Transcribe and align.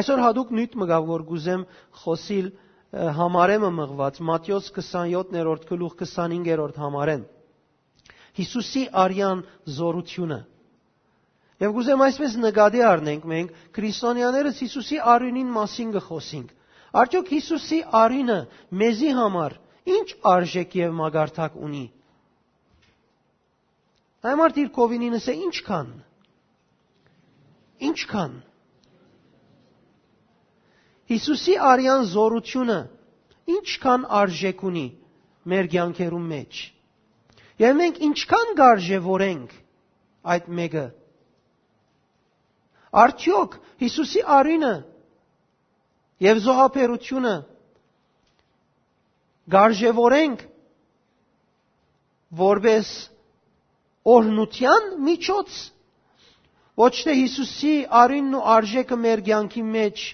Այսօր 0.00 0.22
հadoop 0.26 0.50
նույն 0.56 0.80
մգավ 0.82 1.06
որ 1.12 1.24
գուզեմ 1.30 1.62
խոսիլ 2.02 2.50
համարեմը 3.20 3.70
մղված 3.78 4.20
Մատթեոս 4.30 4.68
27-րդ 4.76 5.64
գլուխ 5.70 5.96
25-րդ 6.02 6.82
համարեն 6.84 7.24
Հիսուսի 8.40 8.82
արյան 9.06 9.42
զորությունը 9.78 10.40
Եվ 11.62 11.72
գուզեմ 11.76 12.02
այսպես 12.04 12.34
նկատի 12.44 12.80
առնենք 12.86 13.22
մենք 13.32 13.52
քրիստոնյաներս 13.76 14.58
Հիսուսի 14.62 14.98
արյունին 15.12 15.52
մասին 15.54 15.92
կխոսենք։ 15.94 16.50
Արդյոք 17.02 17.30
Հիսուսի 17.32 17.78
արյունը 18.00 18.36
մեզի 18.82 19.12
համար 19.20 19.54
ինչ 19.96 20.08
արժեք 20.32 20.76
եւ 20.80 20.92
մագարտակ 21.00 21.56
ունի։ 21.68 21.84
Այմարտ 24.32 24.60
իր 24.64 24.68
կովինինս 24.76 25.28
է 25.32 25.36
ինչքան։ 25.46 25.90
Ինչքան։ 27.88 28.36
Հիսուսի 31.10 31.54
արյան 31.70 32.06
զորությունը 32.12 32.78
ինչքան 33.56 34.06
արժեք 34.20 34.62
ունի 34.70 34.86
մեր 35.52 35.68
ցանկերում 35.74 36.24
մեջ։ 36.34 36.62
Եվ 37.62 37.76
մենք 37.80 38.00
ինչքան 38.06 38.54
գարժևորենք 38.60 39.52
այդ 40.34 40.48
մեկը 40.60 40.86
Արդյոք 42.96 43.54
Հիսուսի 43.82 44.22
արինը 44.38 44.72
եւ 46.26 46.38
զոհապերությունը 46.46 47.32
գարժևորենք 49.54 50.44
որպես 52.40 52.92
օրնության 54.16 54.88
միջոց 55.08 55.58
ոչ 56.82 56.92
թե 57.02 57.16
Հիսուսի 57.20 57.74
արինն 58.00 58.38
ու 58.38 58.46
արժեքը 58.56 58.98
մեր 59.04 59.22
ցանկի 59.28 59.66
մեջ 59.76 60.06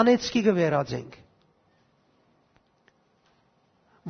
անեցքի 0.00 0.42
կվերածենք 0.48 1.18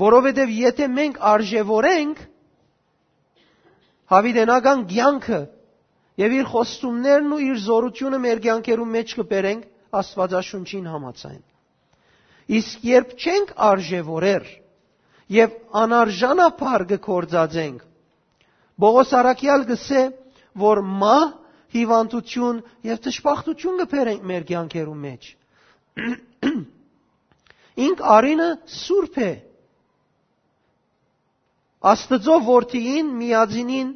որովհետև 0.03 0.53
եթե 0.59 0.89
մենք 0.99 1.19
արժևորենք 1.33 2.23
հավիտենական 4.13 4.87
ցանկը 4.93 5.43
Եվ 6.21 6.35
իր 6.37 6.49
խոստումներն 6.53 7.31
ու 7.35 7.39
իր 7.43 7.61
զորությունը 7.67 8.19
մեր 8.23 8.41
կյանքերում 8.47 8.91
մեջ 8.97 9.13
կբերենք 9.19 9.63
Աստվածաշունչին 10.01 10.89
համաձայն։ 10.93 11.41
Իսկ 12.59 12.85
երբ 12.89 13.15
չենք 13.23 13.53
արժևորեր 13.69 14.51
եւ 15.37 15.55
անարժանապար 15.83 16.85
կկործածենք, 16.93 17.81
Բողոս 18.83 19.13
Արաքյալ 19.23 19.65
գսե, 19.71 20.03
որ 20.65 20.81
մա 21.03 21.17
հիվանդություն 21.77 22.61
եւ 22.91 23.01
տշպախտություն 23.07 23.81
կբերենք 23.83 24.27
մեր 24.33 24.47
կյանքերում 24.53 25.03
մեջ։ 25.09 25.31
Ինք 27.87 28.03
արինը 28.17 28.49
սուրբ 28.73 29.19
է։ 29.23 29.31
Աստծո 31.93 32.37
որդիին 32.47 33.09
միածինին 33.19 33.93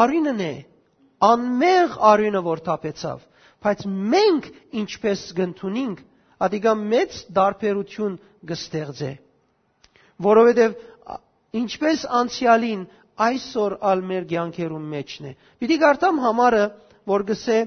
արինն 0.00 0.42
է, 0.46 0.52
անմեղ 1.26 1.96
արինը 2.10 2.42
որ 2.46 2.62
թափեցավ, 2.66 3.22
բայց 3.66 3.86
մենք 4.14 4.48
ինչպես 4.82 5.24
գտնունինք, 5.38 6.02
ադիգա 6.46 6.74
մեծ 6.82 7.18
դարբերություն 7.38 8.18
կստեղծե։ 8.50 9.12
Որովհետև 10.26 10.76
ինչպես 11.60 12.04
անցյալին 12.20 12.84
այսօր 13.26 13.76
ալ 13.90 14.04
մեր 14.10 14.28
ցանկերում 14.32 14.86
մեջն 14.92 15.28
է։ 15.30 15.32
Պիտի 15.60 15.78
գարտամ 15.82 16.20
համարը, 16.26 16.64
որ 17.10 17.24
գսե 17.30 17.58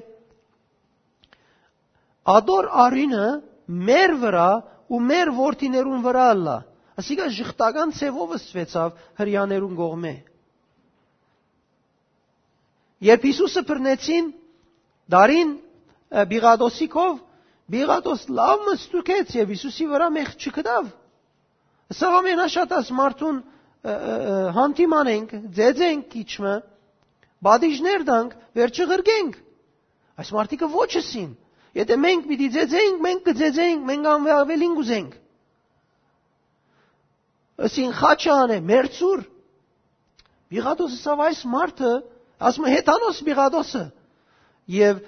Ադոր 2.28 2.68
արինը 2.86 3.28
մեր 3.70 4.14
վրա 4.24 4.50
ու 4.90 5.00
մեր 5.06 5.32
ворթիներուն 5.38 6.02
վրա 6.04 6.28
լա։ 6.40 6.58
Ասիկա 7.00 7.30
շղտական 7.32 7.94
ցևով 7.96 8.34
ստվեցավ 8.36 8.98
հрьяներուն 9.22 9.76
գողմե։ 9.80 10.14
Երբ 13.10 13.28
Հիսուսը 13.30 13.64
բռնեցին 13.70 14.26
դարին 15.16 15.54
բիգադոսիկով, 16.34 17.14
բիգադոս 17.70 18.26
լավ 18.40 18.66
մստուկեց 18.68 19.36
եւ 19.40 19.54
Հիսուսի 19.56 19.88
վրա 19.94 20.10
մեղ 20.18 20.34
չկդավ։ 20.44 20.90
Սա 22.00 22.10
ամենաշատած 22.20 22.90
մարդուն 23.00 23.38
հանդիմանենք, 24.60 25.30
ձեձենք 25.56 26.18
իջմը, 26.20 26.56
բադիժներ 27.48 28.04
դանք, 28.10 28.34
վերջը 28.60 28.88
գրգենք։ 28.90 29.38
Այս 30.20 30.34
մարդիկը 30.36 30.68
ոչսին։ 30.76 31.30
ոչ 31.30 31.49
Եթե 31.78 31.96
մենք 32.02 32.28
պիտի 32.30 32.48
ձեձենք, 32.56 33.02
մենք 33.06 33.26
կձեձենք, 33.30 33.84
մենք 33.90 34.08
անվավելին 34.14 34.78
գուզենք։ 34.80 35.18
Ասին 37.70 37.92
խաչան 38.00 38.54
է, 38.56 38.60
մերցուր։ 38.70 39.22
Բիղադոսը 40.50 40.98
սավ 41.04 41.22
այս 41.28 41.42
մարդը 41.54 41.92
ասում 42.50 42.66
է 42.70 42.74
հետանոս 42.74 43.20
Բիղադոսը 43.28 43.84
եւ 44.80 45.02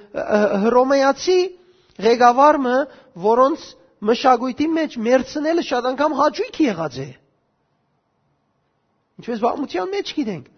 հռոմեացի 0.65 1.39
ղեկավարը, 2.05 2.75
որոնց 3.25 3.65
մշակույթի 4.11 4.67
մեջ 4.77 4.97
մերցնելը 5.07 5.65
շատ 5.71 5.89
անգամ 5.91 6.15
հաճույք 6.21 6.59
եղած 6.65 6.97
է։ 7.01 7.09
Ինչպես 9.21 9.43
բաղմության 9.45 9.91
մեջ 9.95 10.13
գիտենք։ 10.17 10.50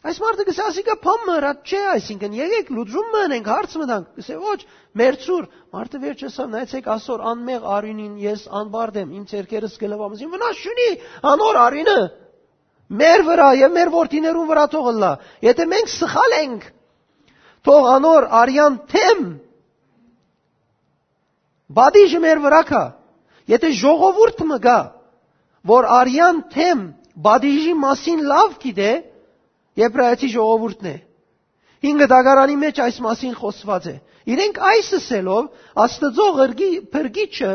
Այս 0.00 0.18
մարդը 0.22 0.44
կսասի 0.48 0.82
կա 0.86 0.94
փոմը 1.04 1.32
հրա 1.36 1.48
չէ, 1.60 1.80
այսինքն 1.94 2.36
եկեք 2.38 2.68
լուծում 2.72 3.08
մնենք, 3.14 3.48
հարց 3.52 3.72
մնանք։ 3.80 4.06
Կսե 4.16 4.36
ոչ, 4.40 4.60
մերցուր, 4.96 5.48
մարդը 5.76 5.98
վերջեսա, 6.04 6.46
նայեցեք 6.54 6.88
այսօր 6.94 7.24
անմեղ 7.30 7.66
արյունին 7.74 8.14
ես 8.22 8.44
անբարդ 8.60 8.96
եմ, 9.02 9.10
իմ 9.18 9.26
ցերկերս 9.32 9.74
գլվամս։ 9.82 10.22
Իմ 10.24 10.32
վնաս 10.36 10.62
չունի, 10.64 10.88
անոր 11.32 11.58
արյունը 11.64 11.98
մեր 12.90 13.24
վրա 13.28 13.48
եւ 13.60 13.74
մեր 13.76 13.92
ворթիներուն 13.94 14.48
վրա 14.50 14.64
թողնա։ 14.72 15.10
Եթե 15.46 15.66
մենք 15.70 15.92
սխալ 15.92 16.36
ենք, 16.40 16.64
թող 17.68 17.90
անոր 17.92 18.26
արյան 18.40 18.80
թեմ 18.90 19.22
բադիժը 21.76 22.22
մեր 22.24 22.42
վրա 22.48 22.62
կա։ 22.72 22.82
Եթե 23.52 23.70
ժողովուրդ 23.84 24.42
մը 24.48 24.58
գա, 24.64 24.78
որ 25.70 25.88
արյան 26.00 26.42
թեմ 26.56 26.82
բադիժի 27.20 27.76
մասին 27.84 28.26
լավ 28.30 28.58
գիտե, 28.64 28.90
Եբրայեցի 29.78 30.28
ժողովուրդն 30.34 30.88
է։ 30.90 30.96
Հինգ 31.86 32.06
դագարանի 32.12 32.56
մեջ 32.60 32.80
այս 32.84 32.96
մասին 33.06 33.34
խոսված 33.40 33.86
է։ 33.90 33.94
Իրենք 34.34 34.58
այս 34.70 34.88
ասելով 34.98 35.46
Աստծո 35.84 36.26
ղրգի 36.40 36.70
փրկիչը 36.94 37.52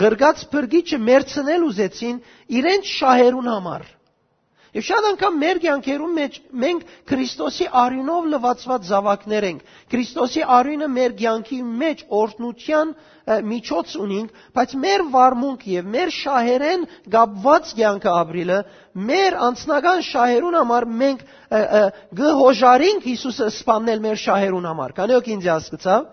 ղրգած 0.00 0.44
փրկիչը 0.52 0.98
մերցնել 1.10 1.64
ուզեցին 1.70 2.20
իրենց 2.60 2.92
շահերուն 3.00 3.48
համար։ 3.50 3.88
Եվ 4.70 4.84
շատ 4.86 5.06
անգամ 5.08 5.38
մեր 5.42 5.58
կյանքերում 5.64 6.10
մեջ 6.16 6.36
մենք 6.64 6.90
Քրիստոսի 7.10 7.64
արյունով 7.80 8.26
լվացված 8.34 8.84
զավակներ 8.90 9.46
ենք։ 9.48 9.64
Քրիստոսի 9.94 10.44
արյունը 10.56 10.88
մեր 10.96 11.14
կյանքի 11.22 11.58
մեջ 11.80 12.04
օրհնության 12.20 12.92
միջոց 13.50 13.94
ունենք, 14.04 14.30
բայց 14.58 14.74
մեր 14.84 15.02
վարմունք 15.14 15.66
եւ 15.72 15.90
մեր 15.94 16.12
շահերեն 16.18 16.86
գապված 17.16 17.72
կյանքը 17.80 18.12
ապրիլը 18.20 18.60
մեր 19.10 19.36
անձնական 19.48 20.04
շահերուն 20.10 20.58
համար 20.60 20.86
մենք 21.02 21.26
գհոժարինք 22.22 23.10
Հիսուսը 23.10 23.50
սպանել 23.58 24.02
մեր 24.06 24.22
շահերուն 24.24 24.70
համար։ 24.70 24.96
Կանեոք 25.00 25.30
ինձ 25.34 25.50
հասկացավ։ 25.50 26.08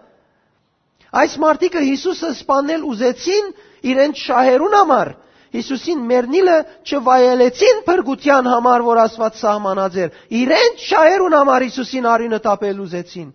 Այս 1.22 1.38
մարդիկը 1.46 1.86
Հիսուսը 1.88 2.34
սպանել 2.42 2.86
ուզեցին 2.92 3.54
իրենց 3.94 4.26
շահերուն 4.28 4.78
համար։ 4.82 5.14
Հիսուսին 5.58 6.06
մեռնիլը 6.12 6.56
չվայելեցին 6.88 7.82
փրկության 7.88 8.50
համար, 8.52 8.86
որ 8.88 9.02
Աստված 9.04 9.42
սահմանած 9.42 9.98
էր։ 10.04 10.22
Իրենց 10.42 10.86
շահերուն 10.88 11.36
համար 11.38 11.66
Հիսուսին 11.68 12.08
արինը 12.14 12.40
տապել 12.48 12.82
ուզեցին։ 12.86 13.28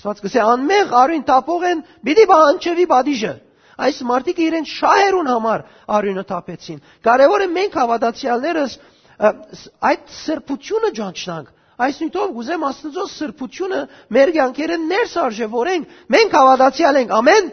Աստված 0.00 0.24
կսե 0.24 0.42
անմեղ 0.46 0.92
արին 1.02 1.24
տապող 1.30 1.64
են, 1.70 1.84
պիտի 2.06 2.26
բանջվի 2.30 2.86
բադիժը։ 2.94 3.32
Այս 3.80 4.02
մարդիկը 4.10 4.44
իրենց 4.50 4.74
շահերուն 4.80 5.30
համար 5.30 5.62
արինը 6.00 6.24
տապեցին։ 6.30 6.82
Կարևորը 7.06 7.46
մենք 7.56 7.78
հավատացյալներս 7.80 8.76
այդ 9.90 10.12
սրբությունը 10.20 10.90
ճանչնանք 11.00 11.56
Այս 11.80 11.98
նույնով 12.02 12.32
գուզեմ 12.36 12.64
Աստծո 12.68 13.04
սրբությունը 13.10 13.78
մեր 14.12 14.30
կյանքերը 14.36 14.76
ներս 14.84 15.12
արժևորենք։ 15.22 15.94
Մենք 16.14 16.34
հավատացյալ 16.36 16.98
ենք։ 17.00 17.14
Ամեն։ 17.16 17.46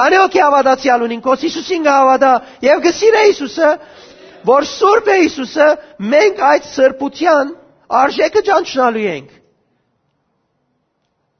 Քանի 0.00 0.18
օքի 0.24 0.40
հավատացյալ 0.40 1.02
ունին, 1.04 1.20
կոս 1.24 1.42
Հիսուսին 1.44 1.82
գհավատա 1.84 2.32
եւ 2.64 2.82
գսիրե 2.86 3.22
Հիսուսը, 3.26 3.70
որ 4.48 4.66
Սուրբ 4.70 5.10
է 5.12 5.16
Հիսուսը, 5.20 5.68
մենք 6.14 6.42
այդ 6.50 6.68
սրբության 6.70 7.52
արժեքը 8.00 8.42
ճանչնալու 8.48 9.06
ենք։ 9.10 9.34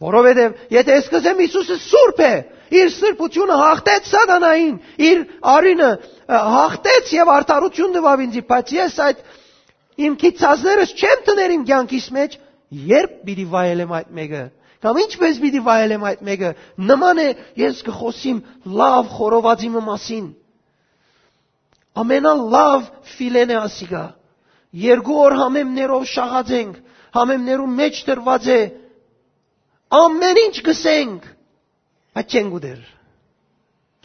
Որովհետև 0.00 0.60
եթե 0.76 0.98
ես 1.00 1.08
կզեմ 1.14 1.40
Հիսուսը 1.44 1.78
Սուրբ 1.86 2.22
է, 2.26 2.32
իր 2.70 2.90
սրբությունը 3.00 3.56
հաղթեց 3.60 4.10
սատանային, 4.10 4.74
իր 5.08 5.22
արինը 5.56 5.90
հաղթեց 6.30 7.14
եւ 7.16 7.32
արդարություն 7.40 7.96
տվավ 7.96 8.22
ինձ, 8.28 8.36
բայց 8.50 8.74
ես 8.76 8.98
այդ 9.08 9.24
Իմ 10.00 10.16
քիծածներս 10.20 10.92
չեմ 10.96 11.24
տներ 11.26 11.52
իմ 11.56 11.64
կյանքիս 11.68 12.06
մեջ, 12.16 12.36
երբ 12.90 13.16
պիտի 13.26 13.44
վայելեմ 13.52 13.90
այդ 13.98 14.12
մեկը։ 14.16 14.42
Կամ 14.80 15.00
ինչպես 15.04 15.40
պիտի 15.42 15.60
վայելեմ 15.66 16.04
այդ 16.10 16.20
մեկը։ 16.26 16.50
Նման 16.90 17.18
է 17.20 17.28
ես 17.60 17.82
կխոսիմ 17.88 18.38
լավ 18.80 19.10
խորովածի 19.16 19.70
մասին։ 19.76 20.28
Ամենալավ 22.00 22.86
ֆիլեն 23.16 23.50
է 23.50 23.58
ասիգա։ 23.60 24.04
Երկու 24.80 25.18
օր 25.20 25.36
համեմներով 25.40 26.06
շաղած 26.14 26.52
ենք, 26.60 26.76
համեմներում 27.18 27.76
մեջ 27.80 28.00
դրված 28.08 28.48
է 28.54 28.60
ամեն 30.00 30.40
ինչ 30.46 30.56
գսենք, 30.70 31.24
բայց 32.14 32.34
չենք 32.38 32.56
ուդեր։ 32.60 32.82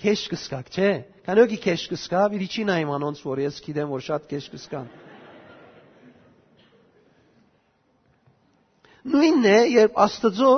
Քեշ 0.01 0.22
կսկակ, 0.33 0.72
չէ՞։ 0.75 0.94
Կանոքի 1.25 1.57
քեշ 1.62 1.83
կսկա, 1.94 2.24
իրիչի 2.36 2.66
նայեմ 2.69 2.94
անոնց, 2.98 3.22
որ 3.25 3.42
ես 3.45 3.62
գիտեմ, 3.66 3.92
որ 3.94 4.01
շատ 4.10 4.25
քեշ 4.33 4.50
կսկան։ 4.56 4.89
Նույնն 9.06 9.46
է, 9.46 9.57
երբ 9.75 10.00
Աստծո 10.06 10.52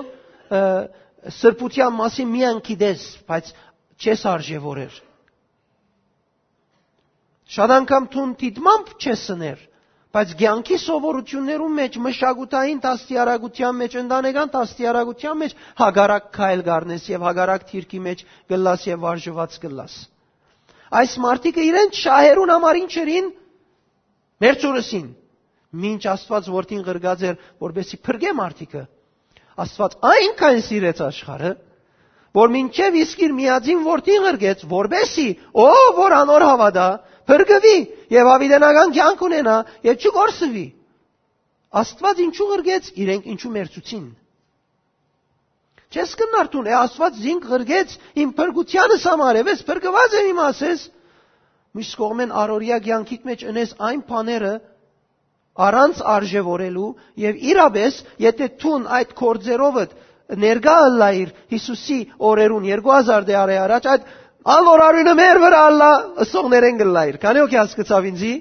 սրբության 1.38 1.96
մասին 1.98 2.30
միան 2.32 2.62
գիտես, 2.68 3.06
բայց 3.28 3.50
չես 4.04 4.24
արժևորեր։ 4.32 5.00
Շատ 7.58 7.74
անգամ 7.78 8.08
թուն 8.14 8.32
դիտմամբ 8.44 8.94
չես 9.04 9.26
սներ, 9.32 9.60
բայց 10.16 10.32
ցանկի 10.40 10.78
սովորություններում 10.84 11.76
մեջ, 11.80 11.98
մշակութային 12.08 12.80
տաստիարակության 12.86 13.78
մեջ, 13.82 13.98
ընտանեկան 14.02 14.52
տաստիարակության 14.56 15.40
մեջ 15.44 15.56
հագարակ 15.82 16.30
քայլ 16.38 16.64
գառնես 16.68 17.08
եւ 17.12 17.26
հագարակ 17.28 17.68
թիրքի 17.72 18.02
մեջ 18.08 18.24
գլաս 18.52 18.88
եւ 18.88 19.04
վարժված 19.08 19.60
գլաս։ 19.68 19.96
Այս 20.98 21.16
մարտիկը 21.28 21.64
իրենց 21.68 22.02
շահերուն 22.08 22.54
համար 22.56 22.80
ինչերին 22.84 23.32
մերծուրսին 24.44 25.08
Մինչ 25.76 26.02
Աստված 26.08 26.48
որդին 26.54 26.84
ղրգած 26.88 27.24
էր, 27.28 27.40
որբեսի 27.64 27.98
փրկե 28.08 28.34
մարդիկը։ 28.38 28.84
Աստված 29.58 29.96
այնքան 30.08 30.60
սիրեց 30.68 31.02
աշխարհը, 31.08 31.52
որ 32.38 32.52
մինչև 32.54 32.98
իսկ 33.02 33.24
իր 33.28 33.34
միածին 33.38 33.82
որդին 33.88 34.26
ղրգեց, 34.28 34.64
որբեսի 34.72 35.28
ով 35.64 35.88
որ 35.98 36.16
անոր 36.18 36.46
հավատա, 36.48 36.88
փրկվի 37.28 37.78
եւ 38.14 38.30
ավիդենական 38.34 38.94
կյանք 38.98 39.24
ունենա 39.28 39.58
եւ 39.88 40.06
չգործվի։ 40.08 40.66
Աստված 41.82 42.22
ինչու 42.28 42.48
ղրգեց, 42.54 42.90
իրենք 43.04 43.28
ինչու 43.34 43.54
մերծուցին։ 43.58 44.06
Չես 45.88 46.14
կնարտուն, 46.20 46.68
է 46.68 46.74
Աստված 46.78 47.20
զինք 47.24 47.46
ղրգեց 47.48 47.94
իմ 48.24 48.32
փրկությանս 48.38 49.04
համար, 49.08 49.40
ես 49.48 49.62
փրկված 49.68 50.16
եմ 50.18 50.32
իմ 50.32 50.42
ասես։ 50.48 50.82
Միշտ 51.78 51.98
կողմեն 52.02 52.34
առօրյա 52.42 52.80
կյանքիդ 52.88 53.28
մեջ 53.28 53.46
ընես 53.52 53.74
այն 53.88 54.02
բաները, 54.08 54.54
առանց 55.58 56.02
արժևորելու 56.14 56.90
եւ 57.24 57.40
իրապես 57.52 58.00
եթե 58.24 58.48
թուն 58.62 58.88
այդ 58.98 59.14
կորձերովդ 59.22 59.96
ներկա 60.44 60.76
ըլլայր 60.88 61.30
Հիսուսի 61.54 62.00
օրերուն 62.30 62.68
2000 62.68 63.28
դարի 63.30 63.58
առաջ 63.64 63.88
այդ 63.94 64.10
ալորարունը 64.58 65.14
մեր 65.20 65.40
վրա 65.44 65.62
ալլա 65.70 65.92
ըսողներեն 66.26 66.82
գլայր 66.82 67.18
քանի 67.24 67.44
օքի 67.46 67.60
հասկացավ 67.62 68.10
ինձի 68.12 68.34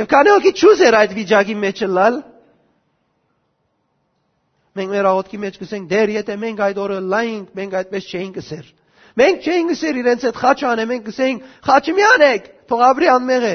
եւ 0.00 0.08
քանի 0.14 0.32
օքի 0.34 0.52
ճուզեր 0.62 0.96
այդ 1.00 1.12
վիճակի 1.18 1.56
մեջ 1.64 1.82
լալ 1.98 2.16
մենք 4.78 4.90
մեր 4.94 5.08
աղոթքի 5.10 5.38
մեջ 5.44 5.60
կսենք 5.62 5.90
դեր 5.90 6.14
եթե 6.14 6.38
մենք 6.44 6.64
այդ 6.66 6.80
օրը 6.84 6.96
լայինք 7.14 7.52
մենք 7.60 7.76
այդպես 7.80 8.08
չէինք 8.14 8.38
գսեր 8.40 8.72
մենք 9.20 9.44
չէինք 9.46 9.70
գսեր 9.74 10.00
իրենց 10.02 10.24
այդ 10.30 10.40
խաչանը 10.42 10.86
մենք 10.90 11.04
գսեինք 11.10 11.52
խաչը 11.68 11.94
մի 11.98 12.04
անեք 12.14 12.48
թող 12.72 12.82
ապրի 12.88 13.10
անմեղ 13.14 13.46
է 13.50 13.54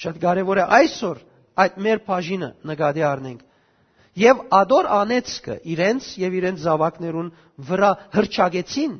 Շատ 0.00 0.20
կարևոր 0.22 0.60
է 0.62 0.66
այսօր 0.78 1.18
այդ 1.62 1.74
մեր 1.84 2.00
բաժինը 2.06 2.48
նկատի 2.70 3.04
առնենք։ 3.08 3.42
Եվ 4.22 4.40
ադոր 4.56 4.88
անեցկը 4.98 5.56
իրենց 5.72 6.08
եւ 6.20 6.36
իրենց 6.38 6.62
զավակներուն 6.64 7.28
վրա 7.68 7.90
հրճագեցին։ 8.16 8.96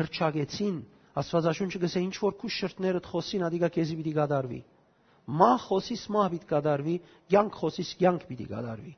Հրճագեցին։ 0.00 0.74
Աստվածաշունչը 1.20 1.80
գսե 1.84 2.02
ինչ 2.06 2.16
որ 2.24 2.34
քու 2.40 2.50
շրտներդ 2.56 3.08
խոսին, 3.10 3.44
ադիգա 3.48 3.70
քեզի 3.76 3.96
պիտի 4.00 4.12
գադարվի։ 4.20 4.60
Մահ 5.40 5.64
խոսիս 5.66 6.02
մահ 6.14 6.28
պիտի 6.34 6.50
գադարվի, 6.50 6.96
կյանք 7.32 7.56
խոսիս 7.60 7.90
կյանք 8.00 8.26
պիտի 8.30 8.46
գադարվի։ 8.50 8.92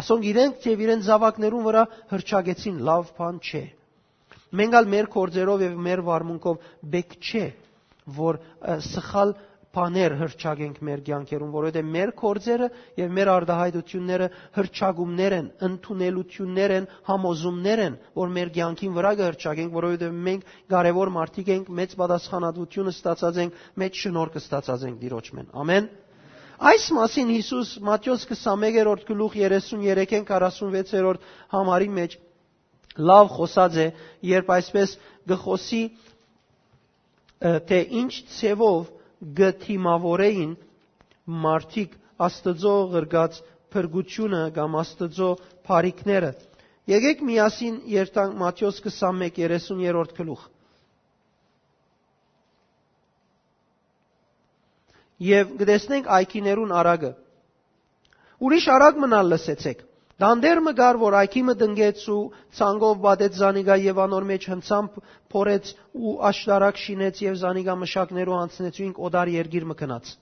Ասոնք 0.00 0.26
իրենք 0.30 0.66
եւ 0.68 0.82
իրենց 0.84 1.06
զավակներուն 1.08 1.64
վրա 1.68 1.84
հրճագեցին, 2.10 2.80
լավ 2.88 3.12
բան 3.18 3.38
չէ։ 3.44 3.64
Մենք 4.58 4.76
ալ 4.80 4.88
մեր 4.94 5.08
կորձերով 5.14 5.64
եւ 5.64 5.78
մեր 5.86 6.02
վարմունքով 6.08 6.66
բեք 6.94 7.14
չէ 7.22 7.46
որ 8.04 8.38
սխալ 8.84 9.34
բաներ 9.74 10.14
հրճագենք 10.20 10.76
մեր 10.86 11.00
կյանքերում, 11.08 11.50
որովհետև 11.54 11.88
մեր 11.94 12.10
կորձերը 12.20 12.68
եւ 13.00 13.14
մեր 13.16 13.30
արդահայտությունները 13.32 14.28
հրճագումներ 14.58 15.36
են, 15.38 15.48
ընդունելություններ 15.68 16.74
են, 16.76 16.86
համոզումներ 17.08 17.82
են, 17.86 17.96
որ 18.20 18.32
մեր 18.36 18.52
կյանքին 18.58 18.94
վրա 18.98 19.12
կհրճագենք, 19.20 19.74
որովհետև 19.78 20.14
մենք 20.28 20.54
կարևոր 20.74 21.12
մարդիկ 21.18 21.50
ենք, 21.54 21.72
մեծ 21.80 21.96
պատասխանատվությունը 22.04 22.94
ստացած 22.94 23.40
ենք, 23.44 23.58
մեծ 23.82 24.00
շնորհքը 24.04 24.44
ստացած 24.44 24.86
ենք 24.88 25.02
Տիրոջմեն։ 25.04 25.50
Ամեն։ 25.64 25.90
Այս 26.64 26.84
մասին 26.94 27.30
Հիսուս 27.34 27.70
Մատթեոս 27.82 28.24
21-րդ 28.30 29.08
գլուխ 29.08 29.32
33-ին 29.42 30.28
46-րդ 30.28 31.24
համարի 31.50 31.88
մեջ 31.98 32.14
լավ 33.10 33.30
խոսած 33.34 33.78
է, 33.82 33.86
երբ 34.30 34.52
այսպես 34.54 34.92
գխոսի 35.34 35.82
թե 37.44 37.78
ինչ 38.00 38.12
ցևով 38.38 38.86
գթիմավորեին 39.40 40.54
մարդիկ 41.44 41.96
Աստծո 42.24 42.74
ղրգած 42.94 43.38
փրկությունը 43.74 44.42
կամ 44.56 44.76
Աստծո 44.80 45.28
բարիքները։ 45.68 46.30
Եկեք 46.94 47.22
միասին 47.28 47.76
երթանք 47.90 48.36
Մատթեոս 48.40 48.80
21:30-րդ 48.84 50.12
գլուխ։ 50.18 50.42
Եվ 55.24 55.52
գտեսնենք 55.60 56.08
այքիներուն 56.18 56.74
արագը։ 56.80 57.10
Ուրիշ 58.44 58.64
արագ 58.76 59.00
մնալ 59.04 59.30
լսեցեք։ 59.32 59.84
Դանդերմը 60.22 60.72
գար, 60.78 60.96
որ 61.02 61.14
Աքիմը 61.24 61.54
դնգեց 61.60 62.02
ու 62.14 62.18
ցանգով 62.58 62.98
բադեց 63.04 63.38
Զանիգա 63.40 63.76
եւ 63.84 63.96
անոր 64.04 64.26
մեջ 64.30 64.44
հնցամբ 64.50 64.98
փորեց 65.34 65.70
ու 65.98 66.12
աշտարակ 66.28 66.76
շինեց 66.82 67.22
եւ 67.24 67.38
Զանիգա 67.40 67.74
մշակներով 67.80 68.36
անցնեց 68.44 68.78
ու 68.78 68.84
ինք 68.84 69.00
օդար 69.08 69.32
երգիր 69.34 69.66
մկնաց։ 69.74 70.12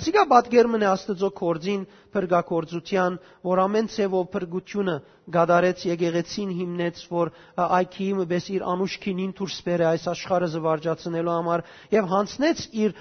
Ասիկա 0.00 0.22
բադգերմն 0.30 0.84
է 0.86 0.88
Աստծո 0.88 1.28
կորձին 1.40 1.80
փրկակորձության, 2.14 3.16
որ 3.50 3.60
ամեն 3.64 3.88
ցևով 3.94 4.26
փրկությունը 4.34 4.94
գադարեց 5.36 5.82
եկեղեցին 5.90 6.52
հիմնեց, 6.60 7.00
որ 7.10 7.32
Աքիմը 7.66 8.26
բես 8.30 8.46
իր 8.54 8.64
անուշքինին 8.72 9.34
դուրս 9.40 9.56
բերե 9.66 9.88
այս 9.90 10.06
աշխարհը 10.14 10.48
զվարճացնելու 10.54 11.34
համար 11.34 11.64
եւ 11.96 12.08
հանցնեց 12.14 12.64
իր 12.86 12.94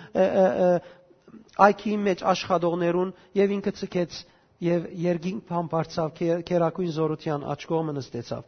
Աքիմի 1.69 2.03
մեջ 2.09 2.25
աշխատողներուն 2.33 3.13
եւ 3.43 3.55
ինքը 3.59 3.75
ցկեց 3.83 4.19
եւ 4.65 4.87
երգին 5.03 5.37
փամփարցավ 5.49 6.09
քերակույն 6.49 6.91
զորության 6.99 7.45
աչ 7.53 7.59
կողմը 7.69 7.93
նստեցավ։ 7.99 8.43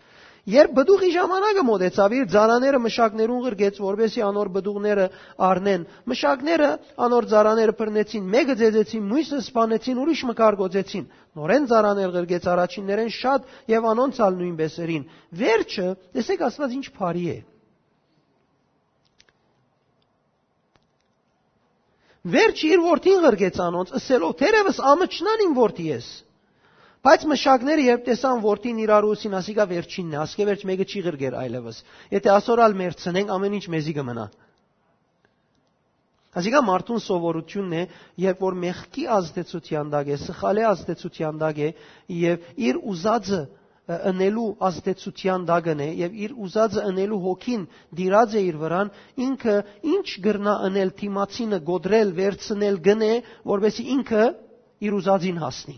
Երբ 0.49 0.71
բդուղի 0.73 1.09
ժամանակը 1.13 1.63
մոտեցավ, 1.67 2.13
իր 2.17 2.23
ձարաները 2.33 2.77
մշակներուն 2.81 3.41
ղրգեց, 3.45 3.75
որբեսի 3.85 4.23
անոր 4.25 4.49
բդուղները 4.55 5.03
առնեն։ 5.47 5.83
Մշակները 6.11 6.69
անոր 7.07 7.27
ձարաները 7.33 7.75
բռնեցին, 7.81 8.25
մեկը 8.35 8.55
ձեզեցին, 8.61 9.05
մույսը 9.11 9.41
սպանեցին, 9.45 10.01
ուրիշ 10.01 10.23
մկար 10.31 10.57
գոծեցին։ 10.63 11.05
Նորեն 11.41 11.69
ձարաներ 11.71 12.15
ղրգեց 12.17 12.49
առաջիններեն 12.57 13.13
շատ 13.21 13.53
եւ 13.75 13.89
անոնցալ 13.93 14.41
նույնպես 14.41 14.79
երին։ 14.81 15.07
Վերջը, 15.45 15.87
տեսեք 16.17 16.45
Աստված 16.49 16.77
ինչ 16.81 16.87
բարի 16.97 17.25
է։ 17.37 17.39
Վերջ 22.21 22.59
իր 22.67 22.81
որդին 22.85 23.23
ղրգեց 23.25 23.55
անոնց, 23.65 23.91
ըսելով. 23.97 24.33
«Թերևս 24.41 24.79
ամճնան 24.91 25.43
իմ 25.47 25.53
որդի 25.57 25.85
ես»։ 25.89 26.09
Բայց 27.01 27.23
մշակները 27.31 27.85
երբ 27.87 28.03
տեսան 28.05 28.41
որդին 28.45 28.81
իրար 28.83 29.05
ուսին, 29.09 29.35
ասիկա 29.39 29.65
վերջինն 29.71 30.11
է, 30.13 30.17
ասկե 30.21 30.45
վերջ 30.51 30.65
մեկը 30.69 30.85
չի 30.85 30.99
ղրգեր 31.07 31.37
այլևս։ 31.41 31.79
Եթե 32.13 32.29
ասորալ 32.35 32.75
մերցնենք, 32.77 33.31
ամեն 33.33 33.55
ինչ 33.57 33.65
մեզի 33.73 33.93
կմնա։ 33.97 34.25
Ասիկա 36.31 36.61
մարդուն 36.67 37.01
սովորությունն 37.03 37.73
է, 37.75 37.81
երբ 38.21 38.43
որ 38.45 38.59
մեղքի 38.61 39.07
ազդեցության 39.17 39.89
դակ 39.91 40.11
է, 40.13 40.19
սխալի 40.21 40.63
ազդեցության 40.69 41.41
դակ 41.41 41.57
է 41.57 41.71
եւ 42.21 42.45
իր 42.69 42.79
ուզածը 42.93 43.41
ընելու 43.89 44.47
ազդեցության 44.67 45.45
դագն 45.49 45.79
է 45.81 45.87
եւ 46.01 46.17
իր 46.25 46.33
ուզածը 46.45 46.83
ընելու 46.91 47.19
հոգին 47.25 47.63
դիրած 47.99 48.35
է 48.37 48.43
իր 48.47 48.57
վրան 48.61 48.91
ինքը 49.25 49.55
ինչ 49.93 50.07
գրնա 50.25 50.53
ընել 50.69 50.91
թիմացինը 51.01 51.59
գոդրել 51.69 52.13
վերցնել 52.21 52.77
գնե 52.87 53.11
որովհետեւ 53.51 53.89
ինքը 53.97 54.25
իր 54.87 54.97
ուզածին 55.01 55.41
հասնի 55.45 55.77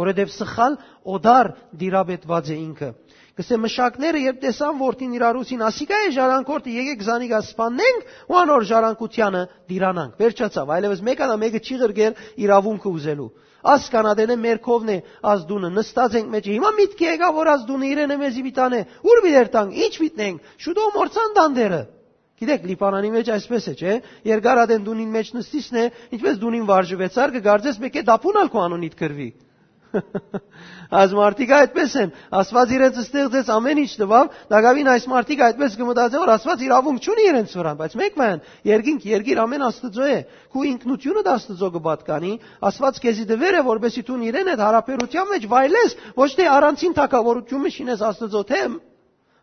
որովհետեւ 0.00 0.32
սխալ 0.36 0.78
օդար 1.16 1.52
դիրաբետված 1.82 2.50
է 2.52 2.58
ինքը 2.66 2.90
Կսե 3.36 3.56
մշակները 3.60 4.20
երբ 4.22 4.36
տեսան 4.42 4.78
որդին 4.80 5.16
իրարուսին, 5.16 5.62
ասիկա 5.66 5.96
է 6.06 6.12
ժառանգորդը, 6.16 6.70
եկեք 6.72 7.02
զանիգա 7.04 7.40
սպանենք 7.44 8.12
ու 8.32 8.36
անոր 8.40 8.62
ժառանգությանը 8.70 9.42
դիրանանք։ 9.72 10.14
Վերջացավ, 10.22 10.72
այլևս 10.76 11.02
մեկը 11.08 11.28
նա 11.28 11.36
մեկը 11.42 11.60
չի 11.66 11.76
ղրգեր 11.82 12.22
իրավունքը 12.46 12.92
ուզելու։ 12.96 13.28
աս 13.66 13.90
կանադենը 13.92 14.36
մեր 14.40 14.58
կովն 14.64 14.90
է 14.94 14.96
աս 15.26 15.44
դունը 15.50 15.70
նստած 15.76 16.16
ենք 16.16 16.28
մեջ 16.32 16.48
հիմա 16.54 16.70
միտքի 16.80 17.06
եկա 17.06 17.28
որ 17.36 17.50
աս 17.52 17.62
դունը 17.68 17.86
իրենը 17.92 18.16
մեզի 18.20 18.42
բիտանե 18.46 18.80
ուր 19.10 19.22
բիդեր 19.26 19.48
տանք 19.56 19.78
ինչ 19.86 19.94
բիտնենք 20.00 20.50
շուտով 20.64 20.92
մորցան 20.96 21.36
դանդերը 21.40 21.82
Գիտեք, 22.36 22.64
Լիբանանի 22.68 23.10
մեջ 23.16 23.28
այսպես 23.32 23.66
է, 23.66 23.72
չէ՞։ 23.80 23.92
Երգարադեն 24.28 24.82
դունին 24.86 25.12
մեջ 25.16 25.28
նստիսն 25.38 25.76
է, 25.80 25.84
ինչպես 26.18 26.34
դունին 26.42 26.66
վարժվեցար, 26.68 27.32
կգարձես 27.36 27.78
մեկ 27.80 27.96
է 27.96 28.02
դապունալ 28.10 28.50
քո 28.52 28.60
անունիդ 28.66 28.96
կրվի։ 29.00 29.28
Այս 31.00 31.12
մարդիկ 31.16 31.52
այդպես 31.56 31.94
են, 32.00 32.12
Աստված 32.38 32.72
իրենց 32.76 32.98
ստեղծեց 33.02 33.50
ամեն 33.56 33.80
ինչ 33.82 33.92
տվավ, 34.00 34.32
դակավին 34.52 34.90
այս 34.92 35.06
մարդիկ 35.12 35.42
այդպես 35.46 35.76
կմտածեն, 35.80 36.22
որ 36.22 36.32
Աստված 36.36 36.64
իրավունք 36.66 37.06
չունի 37.06 37.26
իրենց 37.30 37.54
վրա, 37.58 37.72
բայց 37.80 37.96
մեկ 38.00 38.18
ման, 38.20 38.42
երկինք, 38.70 39.06
երգիր 39.12 39.40
ամեն 39.46 39.66
Աստծո 39.66 40.08
է, 40.10 40.18
քու 40.54 40.66
ինքնությունը 40.70 41.24
դա 41.26 41.36
Աստծո 41.36 41.70
կպատկանի, 41.76 42.34
Աստված 42.70 43.00
քեզի 43.06 43.28
դվեր 43.30 43.56
է, 43.56 43.62
որբեսի 43.70 44.04
դու 44.06 44.20
իրեն 44.30 44.52
այդ 44.54 44.66
հարաբերության 44.66 45.32
մեջ 45.32 45.48
վայելես, 45.56 45.96
ոչ 46.16 46.30
թե 46.36 46.50
առանցին 46.56 47.00
թակավորությունը 47.00 47.74
շինես 47.76 48.06
Աստծո 48.10 48.44
թեմ, 48.52 48.78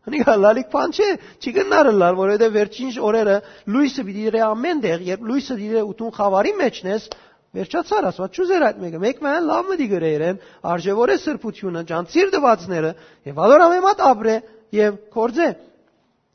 Հնիկա 0.04 0.34
լալիկ 0.36 0.68
բան 0.68 0.94
չէ, 0.98 1.06
չի 1.40 1.52
գնարըլար, 1.56 2.16
որովհետև 2.20 2.56
վերջին 2.58 2.90
օրերը 3.08 3.36
լույսը 3.72 4.04
դրե 4.08 4.42
ամեն 4.50 4.82
տեղ, 4.84 5.06
երբ 5.08 5.22
լույսը 5.30 5.56
դիրե 5.62 5.84
ուտուն 5.94 6.12
խավարի 6.18 6.52
մեջն 6.60 6.90
ես, 6.92 7.06
վերջացար, 7.54 8.08
ասված 8.10 8.38
չուզեր 8.40 8.64
այդ 8.68 8.80
մեկը, 8.84 9.00
մեկ 9.04 9.20
մեն 9.24 9.48
լավ 9.50 9.68
մտի 9.70 9.88
գրեին, 9.92 10.40
արժևոր 10.74 11.14
է 11.14 11.18
սրբությունը, 11.24 11.84
ջանցիր 11.92 12.32
դվածները, 12.34 12.92
եւ 13.30 13.42
ալոր 13.46 13.64
ամեմատ 13.68 14.04
ապրե 14.10 14.36
եւ 14.74 14.98
կորձե։ 15.14 15.50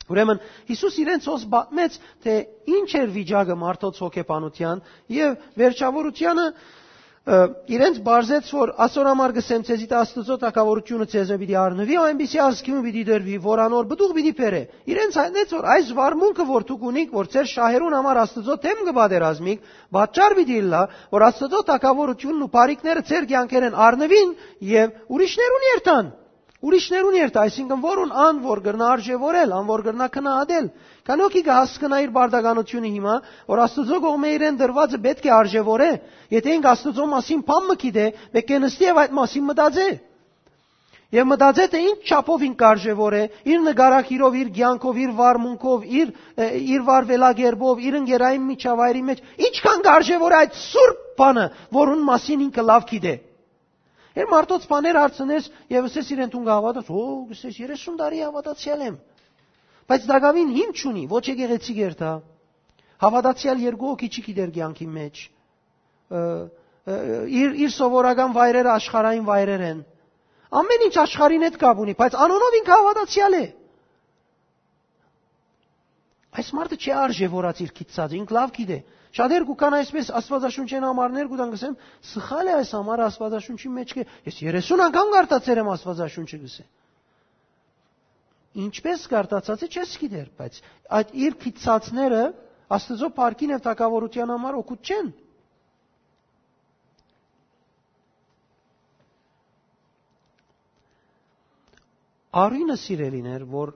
Ուրեմն 0.08 0.38
Հիսուս 0.68 0.98
իրենց 1.02 1.26
ոս 1.28 1.42
բացմեց, 1.52 1.96
թե 2.24 2.34
ինչ 2.78 2.90
էր 3.02 3.10
վիճակը 3.18 3.56
մարդոց 3.60 3.98
հոգեբանության 4.04 4.80
եւ 5.18 5.34
վերջավորությանը 5.60 6.46
իրենց 7.28 7.96
բարձեց 8.06 8.50
որ 8.56 8.70
ասոր 8.84 9.08
համար 9.10 9.32
գսեմ 9.36 9.64
ցեզի 9.68 9.86
աստծո 9.98 10.36
թակավորությունը 10.44 11.06
ցեզ 11.12 11.32
պիտի 11.42 11.56
առնվի 11.62 11.96
այնպիսի 12.02 12.38
ազգին 12.44 12.78
պիտի 12.86 13.02
դերվի 13.08 13.34
որ 13.44 13.62
անոր 13.64 13.88
բդուղ 13.90 14.14
պիտի 14.18 14.32
բերե 14.38 14.62
իրենց 14.94 15.18
այնեց 15.22 15.52
որ 15.58 15.68
այս 15.74 15.90
վարմունքը 15.98 16.46
որ 16.48 16.66
դուք 16.70 16.86
ունիք 16.88 17.12
որ 17.18 17.28
ցեր 17.34 17.50
շահերուն 17.52 17.96
համար 17.98 18.20
աստծո 18.22 18.56
դեմ 18.64 18.80
կբادرազմիկ 18.88 19.68
բաճար 19.98 20.36
պիտի 20.38 20.58
լա 20.72 20.82
որ 21.18 21.26
աստծո 21.28 21.60
թակավորությունն 21.68 22.46
ու 22.48 22.52
բարիկները 22.56 23.04
ցեր 23.12 23.28
կյանքերեն 23.34 23.78
առնվին 23.88 24.34
եւ 24.72 24.96
ուրիշներուն 25.18 25.68
երթան 25.68 26.10
Ուրիշներուն 26.58 27.16
երթ, 27.20 27.36
այսինքն 27.38 27.82
որուն 27.84 28.12
ան 28.18 28.38
որ 28.42 28.60
գրնա 28.64 28.86
արժևորել, 28.96 29.52
ան 29.54 29.66
որ 29.68 29.82
գրնա 29.86 30.06
քնահատել։ 30.14 30.64
Կանոքի 31.06 31.42
կհասկնա 31.46 32.00
իր 32.02 32.10
բարդականությունը 32.16 32.90
հիմա, 32.94 33.14
որ 33.52 33.62
Աստծո 33.62 33.98
կողմը 34.02 34.32
իրեն 34.34 34.58
դրվածը 34.58 34.98
պետք 35.04 35.28
է 35.28 35.32
արժևորե։ 35.38 35.90
Եթե 36.34 36.56
ինք 36.58 36.66
Աստծո 36.72 37.06
մասին 37.14 37.44
բան 37.46 37.68
մկիդե, 37.68 38.06
պետք 38.34 38.50
է 38.50 38.60
նստի 38.66 38.88
եւ 38.88 39.00
այդ 39.04 39.14
մասին 39.18 39.46
մտածե։ 39.52 39.88
Եվ 41.08 41.24
մտածե 41.24 41.64
թե 41.72 41.78
ինչ 41.88 41.98
չափով 42.04 42.42
ինք 42.48 42.62
արժևորե, 42.68 43.20
իր 43.48 43.62
նկարակիրով, 43.64 44.34
իր 44.42 44.50
ցանկով, 44.58 44.98
իր 45.04 45.14
վարմունքով, 45.22 45.86
իր 46.02 46.10
իր 46.74 46.82
վարվելագերբով, 46.88 47.80
իր 47.88 47.96
ընկերային 48.02 48.44
միջավայրի 48.50 49.02
մեջ, 49.08 49.22
ինչքան 49.48 49.86
կարժևորե 49.88 50.38
այդ 50.42 50.60
սուրբ 50.66 51.00
բանը, 51.22 51.46
որուն 51.78 52.04
մասին 52.12 52.44
ինքը 52.48 52.66
լավ 52.68 52.86
գիտե։ 52.92 53.14
Էր 54.18 54.26
մարդոց 54.32 54.64
բաներ 54.66 54.96
հարցնես 54.98 55.44
եւ 55.70 55.86
ասես 55.88 56.08
իրեն 56.14 56.30
տուն 56.32 56.46
գավադաս, 56.48 56.88
օ, 56.90 57.02
գսես 57.30 57.58
30 57.62 57.98
տարի 58.00 58.22
հավատացյալ 58.26 58.80
եմ։ 58.88 58.96
Բայց 59.88 60.08
դակավին 60.08 60.50
հիմ 60.56 60.72
չունի, 60.74 61.04
ոչ 61.12 61.22
եկեղեցի 61.28 61.74
գերտա։ 61.78 62.10
Հավատացյալ 63.04 63.62
երկու 63.62 63.92
հոգի 63.92 64.08
չի 64.10 64.24
գիտեր 64.26 64.50
կյանքի 64.58 64.88
մեջ։ 64.96 65.22
Իր 67.38 67.56
իր 67.62 67.72
սովորական 67.76 68.34
վայրերը 68.34 68.72
աշխարհային 68.74 69.24
վայրեր 69.28 69.64
են։ 69.68 69.80
Ամեն 70.58 70.84
ինչ 70.88 70.94
աշխարհին 71.04 71.46
հետ 71.46 71.56
կապ 71.62 71.82
ունի, 71.84 71.94
բայց 71.98 72.18
անոնով 72.26 72.58
ինքը 72.58 72.76
հավատացյալ 72.78 73.38
է։ 73.38 73.44
Այս 76.36 76.48
մարդը 76.58 76.76
չի 76.84 76.90
արժե 76.92 77.28
որած 77.32 77.60
իր 77.64 77.70
քիծած, 77.78 78.14
ինք 78.18 78.32
լավ 78.36 78.50
գիտե։ 78.58 78.78
Շատեր 79.18 79.44
կան 79.60 79.76
այսպես 79.78 80.10
Աստվածաշունչեն 80.18 80.84
համարներ 80.88 81.28
կուտան 81.30 81.52
գսեմ, 81.54 81.76
սխալ 82.10 82.50
է 82.50 82.56
այս 82.58 82.72
համարը 82.76 83.04
Աստվածաշունչի 83.08 83.70
մեջ 83.78 83.94
է։ 83.96 84.04
Ես 84.28 84.40
30 84.44 84.82
անգամ 84.88 85.12
կարդացել 85.14 85.60
եմ 85.62 85.70
Աստվածաշունչը 85.72 86.40
գսե։ 86.42 86.66
Ինչպես 88.68 89.06
կարդացած 89.12 89.64
է, 89.64 89.70
չես 89.78 89.94
գիտեր, 90.02 90.28
բայց 90.38 90.60
այդ 90.98 91.10
իր 91.24 91.38
քիծածները 91.46 92.20
Աստծո 92.76 93.08
парքին 93.16 93.52
եւ 93.54 93.64
թակավորության 93.64 94.32
համար 94.34 94.56
օգուտ 94.60 94.92
չեն։ 94.92 95.10
Արինը 102.38 102.76
սիրելիներ, 102.82 103.44
որ 103.52 103.72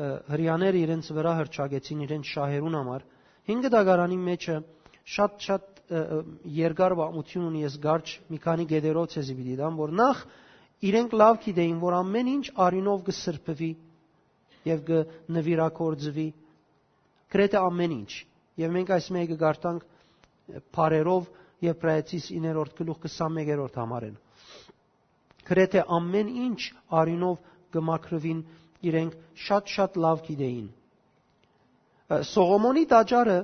հрьяները 0.00 0.78
իրենց 0.82 1.10
վրա 1.16 1.32
հրճագեցին 1.42 2.04
իրենց 2.06 2.30
շահերուն 2.32 2.76
համար։ 2.78 3.04
5 3.52 3.68
դագարանի 3.74 4.18
մեջը 4.28 4.56
շատ-շատ 5.16 5.82
երկար 6.56 6.94
վամություն 7.00 7.46
ունի 7.50 7.62
ես 7.66 7.76
գարչ 7.82 8.06
մի 8.32 8.38
քանի 8.46 8.66
գեդերով 8.72 9.08
ցեզի 9.12 9.34
պիտի 9.38 9.56
դամ, 9.60 9.76
որ 9.82 9.92
նախ 10.00 10.22
իրենք 10.88 11.16
լավ 11.22 11.40
գիտեին, 11.46 11.78
որ 11.82 11.96
ամեն 11.98 12.30
ինչ 12.32 12.44
արինով 12.66 13.02
կսրբվի 13.08 13.70
եւ 14.72 14.82
կնվիրակորձվի 14.88 16.26
գրեթե 17.34 17.60
ամեն 17.66 17.92
ինչ։ 17.98 18.12
Եվ 18.62 18.72
մենք 18.76 18.90
այս 18.96 19.06
մեկը 19.16 19.36
գարտանք 19.42 19.86
բարերով 20.76 21.30
Եբրայեցիս 21.62 22.24
9-րդ 22.34 22.72
գլուխ 22.80 22.98
21-րդ 23.06 23.76
համարեն։ 23.78 24.16
Գրեթե 25.46 25.84
ամեն 25.98 26.30
ինչ 26.46 26.60
արինով 27.00 27.36
կմակրվին 27.76 28.40
իրենք 28.90 29.16
շատ-շատ 29.46 29.98
լավ 30.04 30.22
գիտեին։ 30.28 30.68
Սողոմոնի 32.32 32.84
տաճարը 32.92 33.36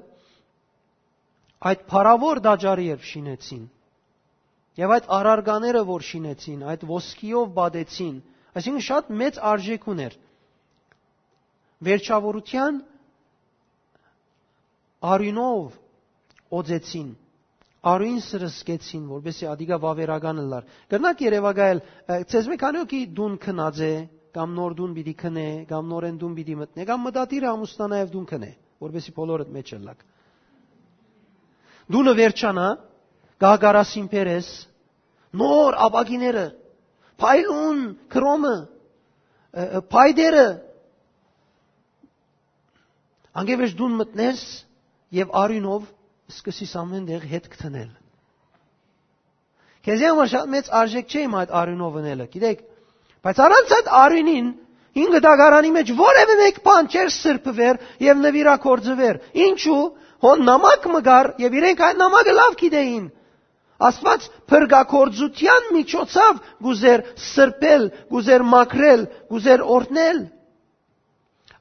այդ 1.70 1.84
փառավոր 1.92 2.40
տաճարը 2.46 2.86
երբ 2.88 3.06
շինեցին 3.10 3.62
եւ 4.78 4.92
այդ 4.94 5.06
արարգաները 5.18 5.80
որ 5.88 6.04
շինեցին, 6.08 6.58
այդ 6.72 6.82
ոսկիով 6.88 7.48
բادեցին, 7.56 8.18
այսինքն 8.58 8.84
շատ 8.88 9.08
մեծ 9.22 9.40
արժեք 9.52 9.86
ուներ։ 9.92 10.18
Վերջավորության 11.88 12.78
արյունով 15.14 15.80
օծեցին 16.60 17.08
արույն 17.88 18.16
սրսկեցին, 18.26 19.02
որովհետեւ 19.08 19.50
ադիգա 19.52 19.76
վավերականը 19.82 20.44
լար։ 20.52 20.64
Գտնակ 20.92 21.20
Երևակայել, 21.24 21.80
ցեզ 22.32 22.48
մի 22.50 22.56
քանի 22.62 22.80
օքի 22.84 23.00
դուն 23.18 23.36
քնած 23.44 23.82
է, 23.88 23.92
կամ 24.38 24.54
նոր 24.54 24.74
դուն 24.78 24.94
պիտի 24.98 25.14
քնե, 25.18 25.46
կամ 25.68 25.88
նորեն 25.92 26.18
դուն 26.22 26.34
պիտի 26.38 26.54
մտնե, 26.62 26.84
կամ 26.88 27.04
մտադիրը 27.08 27.48
ամուսնանայև 27.50 28.12
դուն 28.14 28.26
քնե, 28.32 28.50
որովհետեւ 28.84 29.16
բոլորդ 29.18 29.52
մեջ 29.58 29.72
ելակ։ 29.74 30.04
Դունը 31.88 32.14
վերջանա, 32.18 32.66
գագարասին 33.42 34.08
Պերես, 34.12 34.48
նոր 35.42 35.78
աբագիները, 35.88 36.46
փայլուն 37.18 37.82
քրոմը, 38.14 38.54
փայդերը 39.92 40.46
անգևես 43.42 43.74
դուն 43.78 43.96
մտնես 44.02 44.42
եւ 45.18 45.32
արյունով 45.42 45.86
սկսես 46.38 46.74
ամեն 46.82 47.08
դեղ 47.08 47.26
հետ 47.32 47.48
կթնել։ 47.54 47.90
Քեզ 49.88 50.02
համար 50.04 50.30
շատ 50.32 50.50
մեծ 50.52 50.70
արժեք 50.78 51.12
չէ 51.14 51.22
իմ 51.24 51.36
այդ 51.38 51.52
արյունով 51.58 51.98
ընելը, 52.02 52.26
գիտեք, 52.34 52.64
Բայց 53.28 53.40
առանց 53.44 53.72
այդ 53.76 53.88
արինին 54.00 54.46
ինքը 54.98 55.18
դագարանի 55.24 55.70
մեջ 55.74 55.90
որևէ 55.98 56.34
մեկ 56.38 56.58
բան 56.64 56.86
չէր 56.88 57.10
սրբվեր 57.12 57.80
եւ 58.04 58.22
նվիրակորձվեր։ 58.24 59.18
Ինչու? 59.44 59.82
Հոն 60.24 60.40
նամակ 60.48 60.86
մգար 60.94 61.28
եւ 61.44 61.56
իրենք 61.58 61.82
այդ 61.88 62.00
նամակը 62.02 62.34
լավ 62.38 62.56
գիտեին։ 62.62 63.04
Աստված 63.88 64.24
փրկակորձության 64.50 65.68
միջոցով 65.76 66.40
գուզեր 66.66 67.04
սրբել, 67.28 67.84
գուզեր 68.16 68.44
մաքրել, 68.54 69.04
գուզեր 69.28 69.62
օրհնել։ 69.76 70.18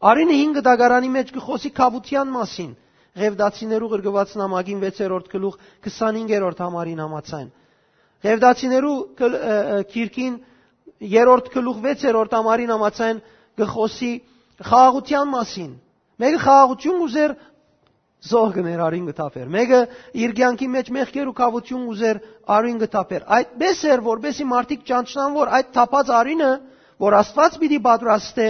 Արինը 0.08 0.40
5 0.40 0.64
դագարանի 0.72 1.12
մեջ 1.18 1.32
կխոսի 1.36 1.72
խավության 1.78 2.34
մասին։ 2.38 2.72
Ղևդացիներու 3.18 3.92
գրգված 3.94 4.34
նամակին 4.40 4.82
6-րդ 4.88 5.30
գլուխ 5.36 5.56
25-րդ 5.86 6.60
համարին 6.64 7.02
համացայն։ 7.04 7.48
Ղևդացիներու 8.28 8.98
քիրքին 9.94 10.36
երրորդ 11.04 11.52
գլուխ 11.54 11.82
6-րդ 11.84 12.34
ամարին 12.38 12.72
համացան 12.74 13.20
գխոսի 13.62 14.12
խաղաղության 14.68 15.30
մասին։ 15.34 15.72
Մեկը 16.18 16.40
խաղաղություն 16.44 17.02
ուզեր 17.08 17.34
զոհ 18.28 18.54
գներ 18.58 18.80
արին 18.88 19.10
գտապեր։ 19.12 19.50
Մեկը 19.54 19.82
իր 20.26 20.32
կյանքի 20.38 20.68
մեջ 20.74 20.88
մեղքեր 20.98 21.28
ու 21.30 21.36
խավություն 21.38 21.84
ուզեր 21.94 22.20
արին 22.58 22.80
գտապեր։ 22.84 23.28
Այդպես 23.38 23.84
էր, 23.92 24.02
որբեսի 24.08 24.48
մարդիկ 24.54 24.88
ճանչնան, 24.90 25.36
որ 25.38 25.52
այդ 25.58 25.70
թափած 25.78 26.10
արինը, 26.18 26.50
որ 27.06 27.18
Աստված 27.18 27.60
պիտի 27.62 27.80
պատրաստե 27.88 28.48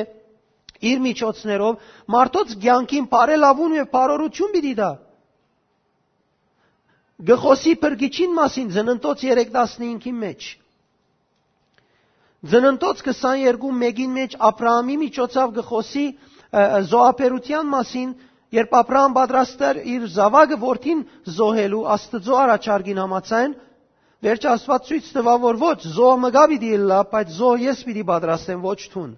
իր 0.87 1.03
միջոցներով, 1.03 1.91
մարդոց 2.15 2.55
կյանքին 2.63 3.09
բարելավուն 3.11 3.75
եւ 3.77 3.91
բարորություն 3.97 4.53
պիտի 4.55 4.73
դա։ 4.77 4.89
գխոսի 7.27 7.73
բրգիչին 7.81 8.33
մասին 8.37 8.67
ծննդոց 8.77 9.23
3:15-ի 9.25 10.11
մեջ 10.21 10.49
Ծննդոց 12.47 13.03
22 13.03 13.71
մեկին 13.81 14.11
մեջ 14.15 14.35
Աբրահամի 14.47 14.95
միջոցով 15.03 15.53
գխոսի 15.57 16.05
զոհապերության 16.91 17.69
մասին, 17.73 18.11
երբ 18.57 18.75
Աբրահամ 18.79 19.15
պատրաստեր 19.17 19.79
իր 19.93 20.05
զավակը 20.15 20.57
որդին 20.61 21.01
զոհելու 21.37 21.81
Աստծո 21.95 22.37
առաջարկին 22.41 23.01
համաձայն, 23.03 23.55
վերջ 24.27 24.47
Աստված 24.53 24.87
ցույց 24.91 25.09
տվավ, 25.17 25.41
որ 25.47 25.59
ոչ, 25.63 25.77
զոհը 25.97 26.19
մգա 26.23 26.43
պիտի 26.53 26.71
լա, 26.87 27.01
բայց 27.11 27.33
զոհ 27.37 27.65
ես 27.67 27.81
պիտի 27.87 28.05
պատրաստեմ, 28.11 28.61
ոչ 28.63 28.79
թուն։ 28.93 29.11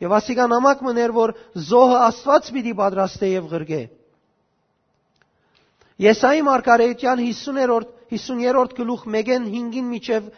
Եվ 0.00 0.12
ասիկա 0.16 0.44
նամակ 0.50 0.84
մներ, 0.90 1.16
որ 1.16 1.32
զոհը 1.70 1.96
Աստված 2.10 2.52
պիտի 2.56 2.76
պատրաստե 2.80 3.32
եւ 3.32 3.48
ղրգե։ 3.54 3.80
Եսայի 6.00 6.44
մարգարեության 6.46 7.20
50-րդ 7.20 7.90
50-րդ 8.10 8.72
գլուխ 8.78 9.02
1-ին 9.06 9.44
5-ին 9.52 9.90
միջև 9.90 10.30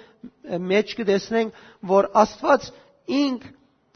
մեջ 0.73 0.95
կտեսնենք, 0.99 1.61
որ 1.93 2.09
Աստված 2.23 2.67
ինք 3.23 3.47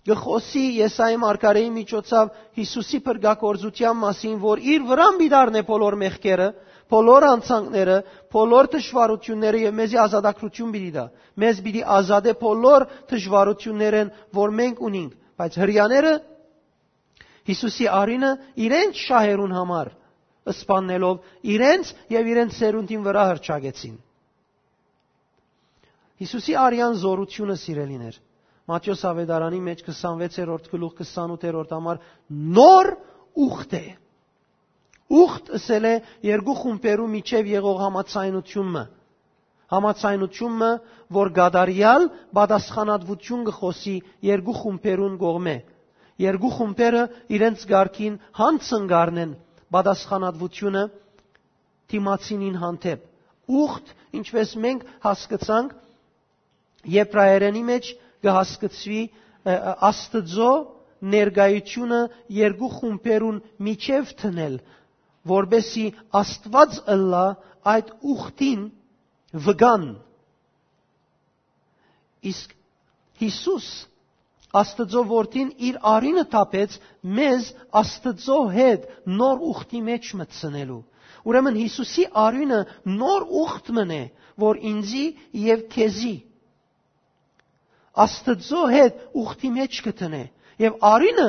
գխոսի 0.06 0.64
Եսայի 0.80 1.18
մարգարեի 1.22 1.70
միջոցով 1.76 2.30
Հիսուսի 2.58 3.00
փրկակորզության 3.06 3.98
մասին, 4.02 4.36
որ 4.42 4.62
իր 4.74 4.86
վրան 4.90 5.18
բիդարն 5.22 5.58
է 5.60 5.62
բոլոր 5.66 5.96
մեղքերը, 6.02 6.48
բոլոր 6.86 7.26
անցանքները, 7.26 7.96
բոլոր 8.36 8.68
դժվարությունները 8.76 9.62
եւ 9.66 9.76
մեզի 9.80 9.98
ազատագրություն 10.06 10.72
բիդի 10.76 10.90
դա։ 10.96 11.04
Մեզ 11.42 11.60
բիդի 11.66 11.82
ազատե 11.96 12.34
բոլոր 12.46 12.86
դժվարություններեն, 13.10 14.12
որ 14.38 14.56
մենք 14.62 14.82
ունենք, 14.86 15.12
բայց 15.42 15.60
հрьяաները 15.66 16.14
Հիսուսի 17.46 17.86
արինը 17.94 18.30
իրենց 18.66 19.02
շահերուն 19.06 19.52
համար 19.54 19.90
սպաննելով 20.50 21.20
իրենց 21.56 21.92
եւ 22.14 22.30
իրենց 22.32 22.56
սերունդին 22.58 23.04
վրա 23.06 23.22
հրճագեցին։ 23.30 23.94
Հիսուսի 26.16 26.54
արյան 26.56 26.94
զորությունը 27.02 27.56
սիրելիներ։ 27.62 28.16
Մատթեոս 28.70 29.02
ավետարանի 29.10 29.58
մեջ 29.66 29.82
26-րդ 29.86 30.68
գլուխ 30.72 30.94
28-րդ 31.02 31.74
համար 31.76 32.00
նոր 32.56 32.88
ուխտ 33.46 33.76
է։ 33.78 33.84
Ուխտ 35.16 35.50
ասել 35.58 35.84
է 35.86 35.94
երկու 36.26 36.54
խումբերու 36.62 37.08
միջև 37.12 37.50
եղող 37.52 37.82
համացայնությունը։ 37.84 38.82
Համացայնությունը, 39.76 40.70
որ 41.18 41.30
գադարյալ 41.36 42.08
պատասխանատվություն 42.38 43.44
կխոսի 43.50 43.94
երկու 44.30 44.56
խումբերուն 44.62 45.16
կողմե։ 45.22 45.56
Երկու 46.26 46.52
խումբերը 46.56 47.02
իրենց 47.36 47.64
ղարքին 47.70 48.14
հանցնգարնեն 48.40 49.32
պատասխանատվությունը 49.76 50.84
թիմացինին 51.92 52.60
հանդեպ։ 52.62 53.02
Ուխտ, 53.62 53.90
ինչպես 54.20 54.54
մենք 54.66 54.86
հասկացանք, 55.06 55.74
Եբրայերենի 56.96 57.62
մեջ 57.70 57.90
կհասկացվի 58.26 59.02
Աստծո 59.86 60.50
ներգայությունը 61.12 62.00
երկու 62.36 62.70
խումբերուն 62.76 63.40
միջև 63.66 64.12
թնել, 64.22 64.56
որբեսի 65.32 65.84
Աստված 66.20 66.78
ըլլա 66.94 67.24
այդ 67.72 67.92
ուխտին 68.14 68.64
վգան։ 69.46 69.86
Իսկ 72.32 72.56
Հիսուս 73.22 73.68
Աստծո 74.56 75.02
որդին 75.10 75.48
իր 75.68 75.78
արինը 75.92 76.24
տապեց 76.32 76.76
մեզ 77.18 77.48
Աստծո 77.80 78.38
հետ 78.56 78.86
նոր 79.20 79.42
ուխտի 79.52 79.80
մեջ 79.88 80.12
մտցնելու։ 80.20 80.82
Ուրեմն 81.26 81.58
Հիսուսի 81.60 82.04
արինը 82.22 82.60
նոր 82.96 83.26
ուխտ 83.42 83.70
մնե, 83.78 84.00
որ 84.46 84.60
ինձի 84.70 85.04
եւ 85.46 85.64
քեզի 85.74 86.14
Աստծո 88.04 88.62
հետ 88.72 88.98
ուխտի 89.22 89.50
մեջ 89.56 89.78
կտնե 89.86 90.22
եւ 90.66 90.76
արինը 90.90 91.28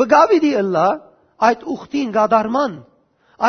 վգավիդի 0.00 0.52
ըլլա 0.62 0.86
այդ 1.50 1.62
ուխտին 1.74 2.10
գադարման 2.16 2.74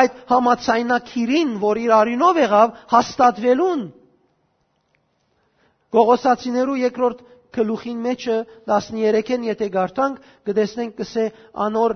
այդ 0.02 0.20
համացայնակիրին, 0.32 1.50
որ 1.62 1.80
իր 1.86 1.92
արինով 1.98 2.38
եղավ 2.42 2.78
հաստատվելուն 2.94 3.82
Գողոսացիներու 5.92 6.78
երկրորդ 6.80 7.24
գլուխին 7.56 7.98
մեջը 8.06 8.36
13-ին 8.72 9.48
եթե 9.50 9.68
գարտանք 9.74 10.30
կտեսնենք 10.48 10.94
կսե 11.02 11.26
անոր 11.66 11.96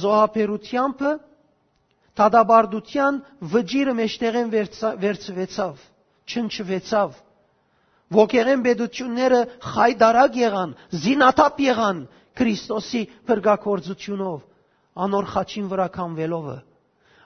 զոհապերությամբ 0.00 1.04
դադաբարդության 2.18 3.20
վճիրը 3.52 3.94
մեջտեղեն 4.00 4.50
վերցվեցավ 5.04 5.84
չնչվեցավ 6.34 7.14
ոգեղեն 8.16 8.62
բեդությունները 8.68 9.40
խայդարակ 9.72 10.38
եղան 10.44 10.70
զինաթափ 11.04 11.60
եղան 11.68 12.06
Քրիստոսի 12.38 13.02
փրկակորձությունով 13.28 14.38
անոր 15.08 15.30
խաչին 15.34 15.68
վրա 15.72 15.86
կանվելովը 15.98 16.56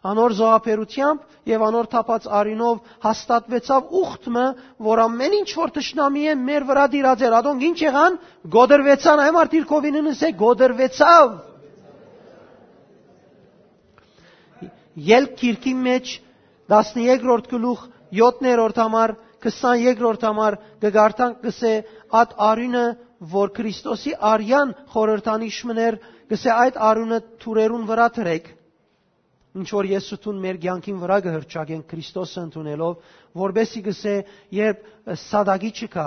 անոր 0.02 0.34
զոհապերությամբ 0.38 1.46
եւ 1.46 1.62
անոր 1.68 1.88
թափած 1.92 2.24
արինով 2.38 2.78
հաստատվեցավ 3.04 3.92
ուխտը, 4.00 4.46
որ 4.86 5.02
ամեն 5.04 5.36
ինչ 5.38 5.50
որ 5.58 5.72
ճշնամի 5.76 6.24
է 6.32 6.34
մեր 6.42 6.66
վրա 6.70 6.86
դիրածեր, 6.94 7.36
ադոնք 7.38 7.66
ինչ 7.68 7.78
եղան, 7.84 8.18
գոդրվեցան, 8.56 9.22
այ 9.22 9.32
մարդիր 9.38 9.66
կովիննս 9.72 10.22
է 10.26 10.30
գոդրվեցավ։ 10.42 11.28
Ելք 15.12 15.36
քիրքի 15.42 15.74
մեջ 15.86 16.14
13-րդ 16.72 17.46
գլուխ 17.52 17.86
7-րդ 18.12 18.82
համար 18.82 19.14
22-րդ 19.42 20.26
համար 20.28 20.56
կգարտանք 20.84 21.38
կսե 21.44 21.74
այդ 22.22 22.34
արինը 22.48 22.86
որ 23.32 23.52
Քրիստոսի 23.58 24.16
արյան 24.32 24.74
խորհրդանիշ 24.94 25.60
մներ 25.70 25.98
կսե 26.32 26.52
այդ 26.62 26.82
արունը 26.90 27.20
թուրերուն 27.42 27.86
վրա 27.92 28.08
թրեք 28.18 28.50
ինչ 29.52 29.68
որ 29.76 29.88
Եսուսուն 29.92 30.38
մեր 30.42 30.58
ցանկին 30.62 31.00
վրա 31.02 31.16
կհրճագեն 31.26 31.82
Քրիստոսը 31.90 32.42
ընդունելով, 32.46 32.94
որբեսի 33.36 33.82
գսե, 33.88 34.14
երբ 34.56 34.86
սադագի 35.22 35.72
չկա, 35.76 36.06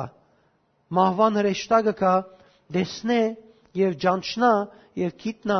մահվան 0.98 1.38
հրեշտակը 1.42 1.94
կա, 2.02 2.14
դեսնե 2.78 3.20
եւ 3.86 3.98
ջանչնա 4.06 4.52
եւ 5.06 5.16
գիտնա, 5.22 5.60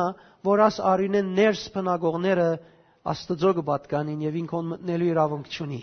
որ 0.50 0.64
աս 0.66 0.80
արինեն 0.94 1.30
ներս 1.38 1.62
բնագողները 1.76 2.48
Աստծո 3.06 3.52
կպատկանին 3.60 4.22
եւ 4.26 4.38
ինքոն 4.42 4.70
մտնելու 4.72 5.10
իրավունք 5.12 5.50
չունի։ 5.54 5.82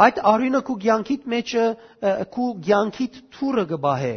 Այդ 0.00 0.18
արյունը 0.24 0.60
քու 0.66 0.74
ցանկիտ 0.82 1.24
մեջը 1.28 1.64
քու 2.32 2.46
ցանկիտ 2.66 3.16
թուրը 3.36 3.64
գբահե։ 3.72 4.14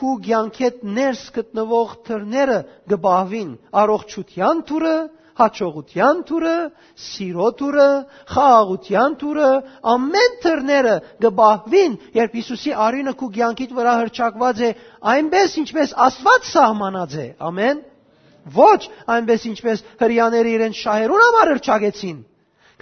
Քու 0.00 0.12
ցանկետ 0.26 0.78
ներս 0.98 1.24
գտնվող 1.34 1.92
թրները 2.08 2.56
գբահվին 2.92 3.50
առողջության 3.82 4.62
թուրը, 4.70 4.94
հաջողության 5.40 6.22
թուրը, 6.30 6.56
սիրո 7.04 7.50
թուրը, 7.60 7.86
խաղաղության 8.32 9.16
թուրը, 9.20 9.50
ամեն 9.94 10.36
թրները 10.44 10.96
գբահվին, 11.26 11.96
երբ 12.18 12.36
Հիսուսի 12.40 12.74
արյունը 12.88 13.14
քու 13.20 13.30
ցանկիտ 13.38 13.74
վրա 13.78 13.94
հրճակված 14.00 14.62
է, 14.64 14.70
այնպես 15.14 15.56
ինչպես 15.64 15.96
Աստված 16.08 16.52
սահմանած 16.54 17.18
է։ 17.18 17.26
Ամեն։ 17.50 17.82
Ոչ, 18.54 18.80
այնպես 19.18 19.48
ինչպես 19.52 19.84
հрьяաները 20.04 20.54
իրենց 20.58 20.80
շահերուն 20.84 21.24
համար 21.24 21.52
հրճակեցին 21.54 22.22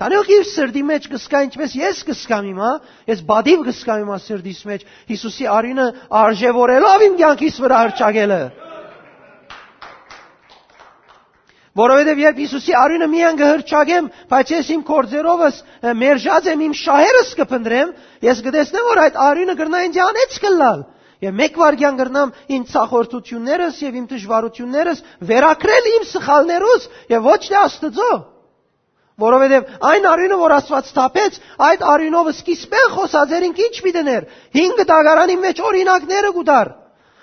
Որ 0.03 0.31
իր 0.35 0.47
սրդի 0.51 0.81
մեջ 0.89 1.05
կսկա 1.13 1.41
ինչպես 1.47 1.75
ես 1.79 1.99
կսկամ 2.09 2.47
հիմա, 2.49 2.71
ես 3.07 3.21
բադիվ 3.29 3.61
կսկամ 3.69 4.01
հիմա 4.03 4.17
սրդիս 4.25 4.63
մեջ 4.71 4.87
Հիսուսի 5.13 5.47
արինը 5.57 5.85
արժևորելով 6.23 7.05
իմ 7.07 7.15
կյանքիս 7.21 7.59
վրա 7.63 7.83
հրճակելը։ 7.83 8.39
Որովհետև 11.83 12.19
երբ 12.23 12.41
Հիսուսի 12.43 12.75
արյունը 12.83 13.09
միան 13.13 13.39
կհրճագեմ, 13.43 14.09
բայց 14.33 14.51
ես 14.53 14.73
իմ 14.75 14.83
կորձերովս 14.91 15.61
մերժած 16.03 16.51
եմ 16.53 16.65
իմ 16.67 16.75
շահերս 16.83 17.31
կփնտրեմ, 17.39 17.95
ես 18.27 18.43
կտեսնեմ, 18.49 18.91
որ 18.91 19.01
այդ 19.07 19.23
արյունը 19.29 19.57
կրնա 19.63 19.81
ինձ 19.87 20.03
անեց 20.09 20.37
կլալ։ 20.43 20.85
Եվ 21.23 21.39
մեկ 21.39 21.59
վարյան 21.63 21.99
կրնամ 22.03 22.35
իմ 22.59 22.63
ցախորտություններս 22.75 23.81
եւ 23.87 23.99
իմ 24.03 24.07
դժվարություններս 24.11 25.03
վերակրել 25.31 25.91
իմ 25.93 26.07
սխալներուս 26.13 26.87
եւ 27.15 27.29
ոչ 27.31 27.41
թե 27.47 27.59
Աստծո։ 27.63 28.13
Որովհետև 29.21 29.73
այն 29.93 30.07
արյունը, 30.09 30.37
որ 30.41 30.55
Աստված 30.57 30.93
թափեց, 30.97 31.35
այդ 31.69 31.83
արյունով 31.93 32.31
սկիզբեն 32.33 32.89
խոսածերին 32.95 33.59
ինչ 33.67 33.77
միտներ։ 33.87 34.23
5 34.57 34.87
դագարանի 34.89 35.37
մեջ 35.43 35.61
օրինակները 35.69 36.31
գուտար։ 36.37 36.71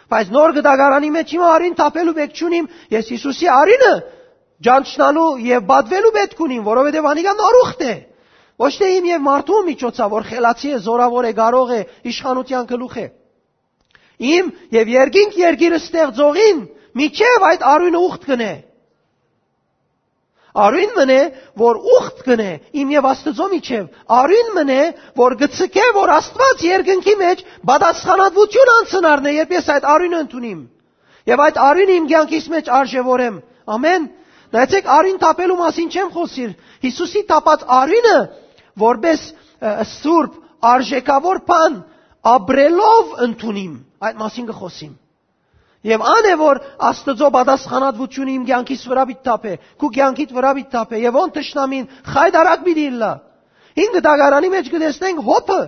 Բայց 0.09 0.29
նոր 0.33 0.53
գդագարանի 0.57 1.09
մեջ 1.15 1.33
հիմա 1.33 1.49
արին 1.55 1.75
թափելու 1.79 2.15
բեք 2.19 2.31
չունիմ, 2.39 2.69
ես 2.93 3.09
Հիսուսի 3.13 3.49
արինը 3.55 3.93
ջանչնալու 4.65 5.29
եւ 5.49 5.67
բադվելու 5.69 6.13
պետք 6.15 6.39
ունին, 6.45 6.63
որովհետեւ 6.69 7.09
անիկա 7.09 7.33
նորուխտ 7.39 7.83
է։ 7.89 7.93
Ոչ 8.59 8.71
թե 8.75 8.87
իմ 8.99 9.05
եւ 9.09 9.21
մարդու 9.23 9.59
միջոցով, 9.69 10.09
որ 10.13 10.25
խելացի 10.29 10.69
է, 10.69 10.79
զորավոր 10.83 11.27
է, 11.29 11.33
կարող 11.37 11.69
է, 11.71 11.81
իշխանության 12.11 12.65
գլուխ 12.69 12.95
է։ 12.99 13.05
Իմ 14.19 14.49
եւ 14.75 14.91
երկինք 14.99 15.37
երգիրը 15.39 15.79
ստեղծողին 15.79 16.59
միջև 16.99 17.45
այդ 17.49 17.63
արույնը 17.69 18.01
ուխտ 18.09 18.25
կնե։ 18.29 18.51
Արույն 20.57 20.93
մնե, 20.97 21.19
որ 21.61 21.79
ուխտ 21.95 22.21
գնե 22.25 22.49
իմ 22.81 22.93
եւ 22.95 23.07
Աստծո 23.09 23.47
միջև։ 23.53 23.87
Արույն 24.19 24.49
մնե, 24.57 24.79
որ 25.19 25.35
գցկե, 25.43 25.85
որ 25.99 26.13
Աստված 26.15 26.63
երկնքի 26.65 27.15
մեջ 27.19 27.43
բադասխանատվություն 27.69 28.71
անցնարն 28.75 29.29
է, 29.29 29.33
երբ 29.39 29.53
ես 29.59 29.69
այդ 29.75 29.87
արույնը 29.93 30.21
ընդունիմ։ 30.25 30.59
Եվ 31.29 31.43
այդ 31.45 31.59
արույնը 31.69 31.97
իմ 31.99 32.09
կյանքիս 32.09 32.45
մեջ 32.55 32.71
արժևորեմ։ 32.79 33.39
Ամեն։ 33.69 34.07
Նայեցեք, 34.49 34.87
արույն 34.89 35.17
տապելու 35.21 35.57
մասին 35.59 35.89
չեմ 35.93 36.07
խոսիր։ 36.17 36.53
Հիսուսի 36.89 37.21
տապած 37.29 37.65
արույնը 37.79 38.17
որբես 38.79 39.25
սուրբ 39.99 40.37
արժեքավոր 40.69 41.41
բան 41.49 41.77
ապրելով 42.33 43.13
ընդունիմ։ 43.27 43.73
Այդ 44.09 44.19
մասին 44.23 44.49
կխոսիմ։ 44.49 44.93
Եվ 45.87 46.01
ան 46.03 46.25
է 46.27 46.33
որ 46.39 46.59
Աստծո 46.89 47.29
պատասխանատվությունը 47.35 48.33
իմ 48.35 48.45
կյանքից 48.49 48.81
վրա 48.91 49.05
պիտապե, 49.11 49.53
քու 49.79 49.89
կյանքիդ 49.95 50.33
վրա 50.35 50.51
պիտապե, 50.57 50.99
եւ 51.05 51.19
ոնց 51.19 51.37
ճշնամին 51.39 51.85
խայդարակ 52.09 52.65
պիտի 52.65 52.87
լա։ 52.99 53.11
Ինքը 53.79 54.01
դագարանի 54.09 54.49
մեջ 54.55 54.69
կտեսնենք 54.75 55.23
հոփը։ 55.29 55.59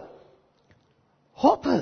Հոփը։ 1.45 1.79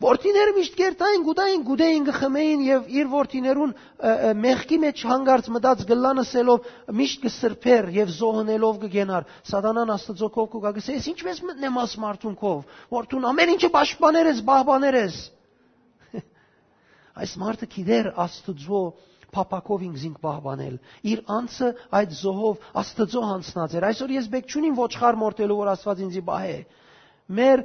Որդիները 0.00 0.52
միշտ 0.56 0.76
կերտային, 0.80 1.24
գուտային, 1.26 1.64
գուդեին 1.68 2.04
գխմեին 2.08 2.60
եւ 2.66 2.86
իր 2.98 3.08
որդիներուն 3.14 3.74
մեղքի 4.40 4.78
մեջ 4.84 5.02
հանգարց 5.10 5.50
մտած 5.56 5.82
գլանսելով 5.90 6.70
միշտ 7.00 7.26
կսրբեր 7.26 7.90
եւ 7.98 8.14
զոհնելով 8.16 8.78
կգենար։ 8.86 9.26
Սատանան 9.50 9.92
Աստծո 10.00 10.30
կողք 10.38 10.54
կգա 10.56 10.72
գսե, 10.78 10.96
«Ես 10.96 11.10
ինչպես 11.12 11.42
մտնեմ 11.50 11.76
աս 11.84 11.98
մարդուն 12.00 12.38
կով, 12.40 12.64
որ 12.96 13.10
դու 13.12 13.20
ամեն 13.28 13.52
ինչը 13.58 13.70
պաշտպաներ 13.76 14.30
ես, 14.32 14.40
բահբաներ 14.48 14.98
ես»։ 15.04 15.20
Այս 17.20 17.32
մարդը 17.40 17.68
գիտեր 17.74 18.08
Աստծո 18.24 18.82
փապակով 19.30 19.82
ինքզինք 19.86 20.18
պահպանել։ 20.24 20.76
Իր 21.10 21.20
անձը 21.36 21.68
այդ 22.00 22.14
զոհով 22.20 22.64
Աստծո 22.80 23.22
հանցնած 23.30 23.76
էր։ 23.78 23.86
Այսօր 23.90 24.14
ես 24.16 24.26
բեք 24.34 24.48
չունիմ 24.54 24.78
ոչխար 24.80 25.18
մորտելու, 25.20 25.58
որ 25.60 25.70
Աստված 25.74 26.02
ինձի 26.06 26.22
բահե։ 26.30 26.56
Մեր 27.40 27.62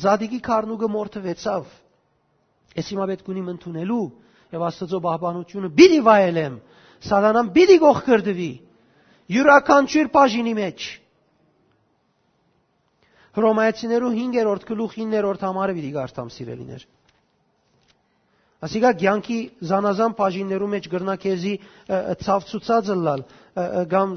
զադիգի 0.00 0.40
քարնուկը 0.46 0.88
մորթվեցավ։ 0.96 1.70
Ես 2.80 2.90
հիմա 2.94 3.06
պետք 3.10 3.30
ունիմ 3.30 3.52
ընդունելու 3.54 4.02
եւ 4.54 4.64
Աստծո 4.70 5.00
պահպանությունը 5.06 5.70
բիդի 5.80 6.00
վայելեմ։ 6.06 6.58
Սատանան 7.10 7.50
բիդի 7.54 7.76
գող 7.84 8.00
կրդվի։ 8.10 8.50
Յուրաքանչյուր 9.30 10.08
բաժինի 10.14 10.54
մեջ։ 10.58 10.86
Հռոմայացիներու 13.38 14.10
5-րդ 14.16 14.64
գլուխ 14.70 14.96
9-րդ 14.98 15.44
համարը 15.46 15.74
պիտի 15.76 15.90
գարտամ 15.96 16.30
սիրելիներ։ 16.34 16.86
Ասիկա 18.60 18.90
ցանկի 19.00 19.36
զանազան 19.64 20.14
բաժիններու 20.18 20.66
մեջ 20.68 20.86
գրնակեզի 20.92 21.52
ցավցուցածը 22.20 22.96
լալ 23.04 23.22
կամ 23.88 24.10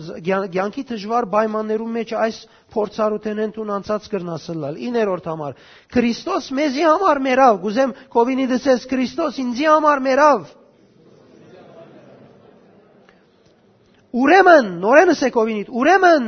ցանկի 0.55 0.83
դժվար 0.89 1.27
պայմաններու 1.31 1.85
մեջ 1.93 2.09
այս 2.25 2.39
փորձառութենեն 2.75 3.53
տուն 3.55 3.71
անցած 3.77 4.09
գրնասլալ 4.11 4.75
9-րդ 4.83 5.29
համար 5.31 5.55
Քրիստոս 5.95 6.49
մեզի 6.59 6.83
համար 6.89 7.21
մերավ 7.27 7.61
գուզեմ 7.63 7.93
կովինի 8.15 8.47
դսես 8.51 8.87
Քրիստոս 8.91 9.39
ինձի 9.43 9.69
համար 9.71 10.03
մերավ 10.09 10.43
Ուրեմն 14.23 14.67
նորենս 14.83 15.21
է 15.23 15.29
կովինիտ 15.37 15.71
ուրեմն 15.71 16.27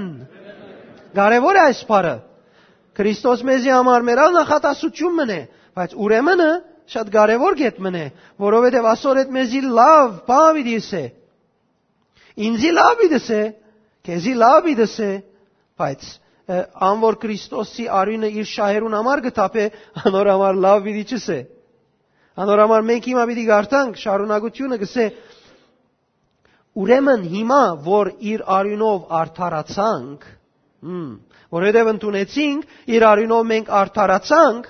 Կարևոր 1.20 1.60
է 1.60 1.62
այս 1.66 1.84
բառը 1.92 2.16
Քրիստոս 2.96 3.44
մեզի 3.52 3.76
համար 3.76 4.08
մերավ 4.08 4.34
նախատասություն 4.40 5.20
մնե 5.20 5.40
բայց 5.76 6.00
ուրեմնը 6.00 6.50
շատ 6.94 7.12
կարևոր 7.16 7.58
գետ 7.62 7.80
մնե, 7.86 8.04
որովհետև 8.46 8.88
ասոր 8.92 9.22
այդ 9.22 9.32
մեզի 9.36 9.62
լավ 9.80 10.12
բան 10.30 10.60
դիսե։ 10.68 11.04
Ինձի 12.46 12.72
լավ 12.76 13.04
դիսե, 13.16 13.42
քեզի 14.06 14.34
լավ 14.42 14.70
դիսե, 14.82 15.10
բայց 15.82 16.08
անոր 16.86 17.16
Քրիստոսի 17.24 17.86
արյունը 18.00 18.30
իր 18.40 18.50
շահերուն 18.52 18.96
համար 19.00 19.22
գտապե, 19.26 19.64
անոր 20.06 20.30
համար 20.36 20.60
լավ 20.66 20.84
պիտի 20.86 21.06
չսե։ 21.16 21.40
Անոր 22.46 22.62
համար 22.66 22.86
մենք 22.92 23.08
հիմա 23.10 23.24
պիտի 23.32 23.46
գարտանք 23.50 24.00
շարունակությունը 24.04 24.78
գսե 24.84 25.06
Ուրեմն 26.76 27.22
հիմա 27.32 27.62
որ 27.86 28.10
իր 28.30 28.42
արյունով 28.52 29.12
արդարացանք, 29.18 30.26
որովհետև 31.56 31.92
ընդունեցինք 31.94 32.74
իր 32.96 33.06
արյունով 33.10 33.46
մենք 33.52 33.70
արդարացանք, 33.80 34.68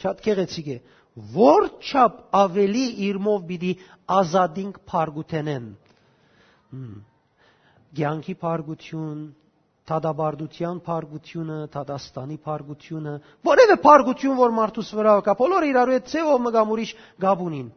Շատ 0.00 0.22
գեղեցիկ 0.26 0.70
է։ 0.74 0.78
Որ 1.34 1.66
չափ 1.84 2.20
ավելի 2.40 2.84
իրմով 3.08 3.42
պիտի 3.50 3.72
ազատինք 4.20 4.78
փարգութենեն։ 4.90 5.66
Գյանքի 8.00 8.34
փարգություն, 8.44 9.20
թադաբարդության 9.90 10.80
փարգությունը, 10.86 11.58
թադաստանի 11.74 12.38
փարգությունը, 12.46 13.14
որևէ 13.50 13.76
փարգություն, 13.86 14.36
որ 14.40 14.56
մարդուս 14.60 14.92
վրա 15.00 15.14
կա, 15.26 15.34
բոլորը 15.40 15.70
իրարու 15.72 15.96
հետ 15.96 16.10
ծևով 16.14 16.42
մգամ 16.46 16.74
ուրիշ 16.76 16.92
գաբունին։ 17.24 17.68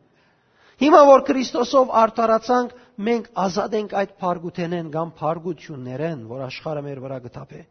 Հիմա 0.84 1.02
որ 1.10 1.24
Քրիստոսով 1.30 1.92
արդարացանք, 2.04 2.72
մենք 3.08 3.28
ազատ 3.44 3.76
ենք 3.80 3.94
այդ 4.04 4.14
փարգութենեն 4.22 4.88
կամ 4.94 5.12
փարգություններեն, 5.20 6.24
որ 6.30 6.46
աշխարհը 6.50 6.84
մեր 6.88 7.02
վրա 7.04 7.20
գտապե։ 7.28 7.62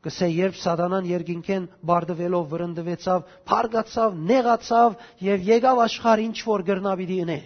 Կսե 0.00 0.28
երբ 0.32 0.54
սատանան 0.56 1.08
երկինքեն 1.10 1.64
բարդվելով 1.90 2.44
վրընդվեցավ, 2.54 3.24
փարգացավ, 3.50 4.14
նեղացավ 4.30 4.94
եւ 5.26 5.42
եկավ 5.50 5.80
աշխարհ 5.84 6.22
ինչ 6.24 6.38
որ 6.50 6.64
գրնավիդի 6.70 7.18
ընե։ 7.26 7.40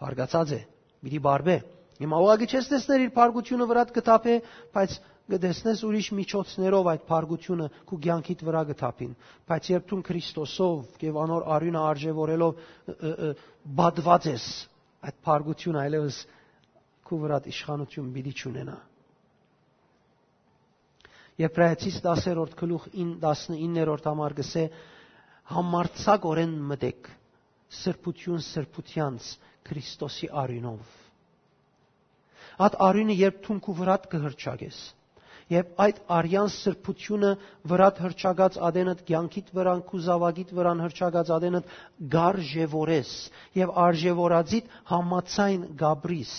Փարգացած 0.00 0.54
է, 0.56 0.60
մի 1.04 1.20
բարբե։ 1.28 1.56
Հիմա 2.04 2.20
ուղղակի 2.24 2.48
չես 2.54 2.70
տեսներ 2.72 3.04
իր 3.04 3.12
փարգությունը 3.18 3.66
վրա 3.70 3.84
կտապե, 3.94 4.38
բայց 4.74 4.96
կտեսնես 5.24 5.82
ուրիշ 5.88 6.08
միջոցներով 6.18 6.88
այդ 6.92 7.04
փարգությունը 7.08 7.66
քու 7.88 7.98
ցանկիդ 8.06 8.42
վրա 8.44 8.62
կտապին 8.70 9.12
բայց 9.48 9.68
երբ 9.72 9.86
դու 9.92 10.00
Քրիստոսով 10.08 11.04
եւ 11.06 11.20
անոր 11.22 11.46
արյունը 11.54 11.84
արժեվորելով 11.90 12.58
բադված 13.80 14.28
ես 14.34 14.48
այդ 15.08 15.16
փարգությունը 15.28 15.80
այլևս 15.84 16.18
քու 17.08 17.20
վրա 17.24 17.38
իշխանություն 17.54 18.12
պիտի 18.18 18.34
չունենա 18.42 18.76
Եբրայեցիս 21.42 21.96
10-րդ 22.04 22.52
գլուխ 22.60 22.88
19-րդ 22.94 24.04
համար 24.10 24.34
գսե 24.40 24.64
համարցակորեն 25.54 26.52
մտեք 26.72 27.08
սրբություն 27.82 28.44
սրբությանց 28.48 29.30
Քրիստոսի 29.68 30.28
արյունով։ 30.44 30.92
Այդ 32.64 32.76
արյունը 32.86 33.16
երբ 33.18 33.40
թունքու 33.48 33.74
վրատ 33.80 34.06
կհրճագես, 34.14 34.78
Եվ 35.52 35.72
այդ 35.84 35.98
արյան 36.16 36.50
սրբությունը 36.54 37.30
վրատ 37.70 37.98
հրճագած 38.04 38.54
ադենդ 38.68 39.00
կյանքիդ 39.10 39.50
վրան 39.58 39.82
կուզավագիտ 39.90 40.54
վրան 40.58 40.80
հրճագած 40.84 41.32
ադենդ 41.36 41.74
գարժևորես 42.14 43.10
եւ 43.60 43.74
արժևորածիտ 43.84 44.70
համացայն 44.92 45.66
գաբրիս 45.82 46.32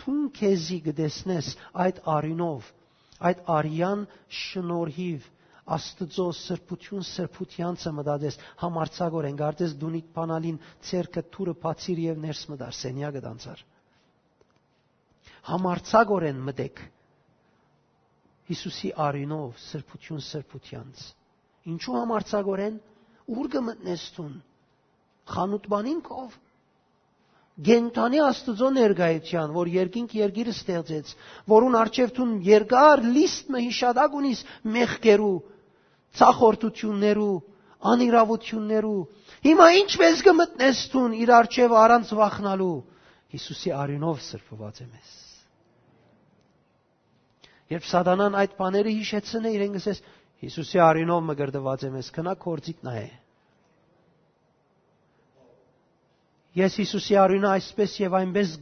թուն 0.00 0.24
քեզի 0.40 0.78
գտեսնես 0.88 1.52
այդ 1.84 2.00
արինով 2.16 2.72
այդ 3.30 3.40
արյան 3.58 4.04
շնորհիվ 4.42 5.32
Աստծո 5.76 6.24
սրբություն 6.38 7.04
սրբությանցը 7.06 7.90
մտածես 7.98 8.36
համարցագորեն 8.60 9.38
գարտես 9.40 9.72
դունիք 9.80 10.10
բանալին 10.18 10.58
ցերկը 10.88 11.22
թուրը 11.36 11.54
բացիր 11.64 12.02
եւ 12.04 12.20
ներս 12.26 12.42
մտար 12.52 12.76
սենյակը 12.80 13.22
դանցար 13.24 13.64
համարցագորեն 15.50 16.44
մտեք 16.50 16.84
Հիսուսի 18.46 18.92
արինով 19.08 19.58
սրբություն 19.64 20.22
սրբությանց 20.28 21.02
ինչու 21.74 21.96
համարցագորեն 21.98 22.78
ուր 23.34 23.50
կմտնես 23.56 24.04
տուն 24.16 24.34
խանութ 25.34 25.66
բանին 25.74 26.02
կով 26.10 26.36
Գենտանի 27.64 28.18
Աստծո 28.20 28.68
ներգայության, 28.76 29.52
որ 29.56 29.68
երկինք 29.72 30.10
երգիրը 30.18 30.52
ստեղծեց, 30.52 31.12
որուն 31.48 31.76
արջևտուն 31.80 32.32
երկար 32.44 33.02
լիստը 33.14 33.62
հիշադակ 33.66 34.16
ունիս 34.20 34.42
մեղքերու, 34.74 35.36
ցախորտություններու, 36.20 37.36
անիրավություններու։ 37.92 39.00
Հիմա 39.46 39.68
ինչպես 39.80 40.22
կմտնես 40.28 40.82
տուն 40.92 41.16
իր 41.22 41.32
արջևը 41.38 41.78
առանց 41.86 42.12
վախնալու։ 42.20 42.76
Հիսուսի 43.36 43.72
արյունով 43.80 44.20
սրբված 44.26 44.82
եմ 44.84 44.92
ես։ 45.00 45.14
Երբ 47.72 47.86
սատանան 47.90 48.36
այդ 48.42 48.52
բաները 48.60 48.92
հիշեցնե, 49.00 49.50
իրեն 49.56 49.72
գսես 49.80 50.02
Հիսուսի 50.44 50.80
արյունով 50.86 51.22
մգրդված 51.30 51.84
եմ 51.88 51.96
ես, 52.04 52.10
քնա 52.16 52.34
կորցիտ 52.44 52.84
նայե։ 52.86 53.06
Ես 56.56 56.78
Հիսուսի 56.80 57.16
արյունը 57.20 57.48
այսպես 57.52 57.94
եւ 58.00 58.14
այնպես 58.20 58.52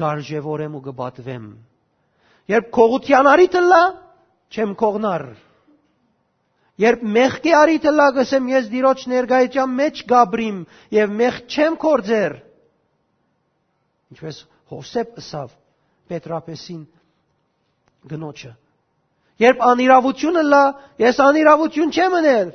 գարժևորեմ 0.00 0.76
ու 0.78 0.82
գբատվեմ։ 0.86 1.48
Երբ 2.52 2.70
քողության 2.76 3.28
արիտը 3.32 3.62
լա, 3.66 3.82
չեմ 4.52 4.72
քողնար։ 4.82 5.26
Երբ 6.82 7.02
մեղքի 7.16 7.52
արիտը 7.58 7.92
լա, 7.92 8.06
գսեմ 8.16 8.48
ես 8.52 8.70
դիրոջ 8.72 9.04
ներգայության 9.12 9.76
մեջ 9.82 10.00
գաբրիմ 10.12 10.62
եւ 10.96 11.12
մեղ 11.20 11.36
չեմ 11.52 11.76
կորձեր։ 11.84 12.38
Ինչպես 14.12 14.40
Հովսեփ 14.72 15.20
ըսավ 15.20 15.52
Պետրապեսին 16.12 16.82
գնոջը։ 18.12 18.52
Երբ 19.42 19.62
անիրավությունը 19.68 20.42
լա, 20.48 20.62
ես 21.02 21.20
անիրավություն 21.26 21.92
չեմ 21.92 22.16
մներ։ 22.16 22.50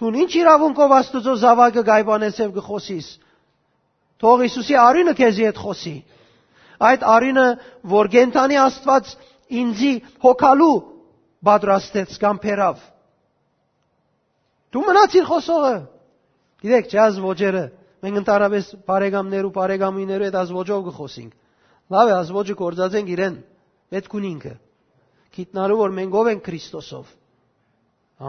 Թուն 0.00 0.16
ինչ 0.24 0.30
իրավունքով 0.40 0.94
Աստծո 0.96 1.34
զավակը 1.40 1.82
գայբանեցև 1.90 2.54
գխոսիս։ 2.56 3.08
Թող 4.20 4.44
Հիսուսի 4.44 4.76
արյունը 4.80 5.14
քեզի 5.16 5.46
հետ 5.48 5.60
խոսի։ 5.64 5.94
Այդ 6.90 7.04
արյունը, 7.14 7.46
որ 7.92 8.10
գենտանի 8.14 8.58
Աստված 8.60 9.12
ինձի 9.60 9.92
հոգալու 10.24 10.74
պատրաստեց 11.48 12.16
կամ 12.20 12.40
փերավ։ 12.44 12.82
Դու 14.70 14.82
մնացիր 14.86 15.28
խոսողը։ 15.30 15.76
Գիտեք, 16.60 16.90
չազ 16.94 17.20
ոճերը։ 17.24 17.62
Մենք 18.00 18.18
ընդառաջ 18.20 18.68
բարեկամներ 18.88 19.46
ու 19.48 19.54
բարեկամիներու 19.56 20.26
հետ 20.28 20.36
ազ 20.40 20.52
ոճով 20.56 20.84
գխոսենք։ 20.88 21.32
Լավ 21.90 22.10
է, 22.10 22.14
ազ 22.20 22.28
ոճը 22.36 22.56
կորցածենք 22.60 23.10
իրեն։ 23.16 23.38
Պետք 23.90 24.14
ունի 24.20 24.30
ինքը։ 24.30 24.52
Գիտնալու 25.36 25.78
որ 25.80 25.94
մենք 25.96 26.16
ով 26.20 26.30
ենք 26.30 26.44
Քրիստոսով։ 26.46 27.10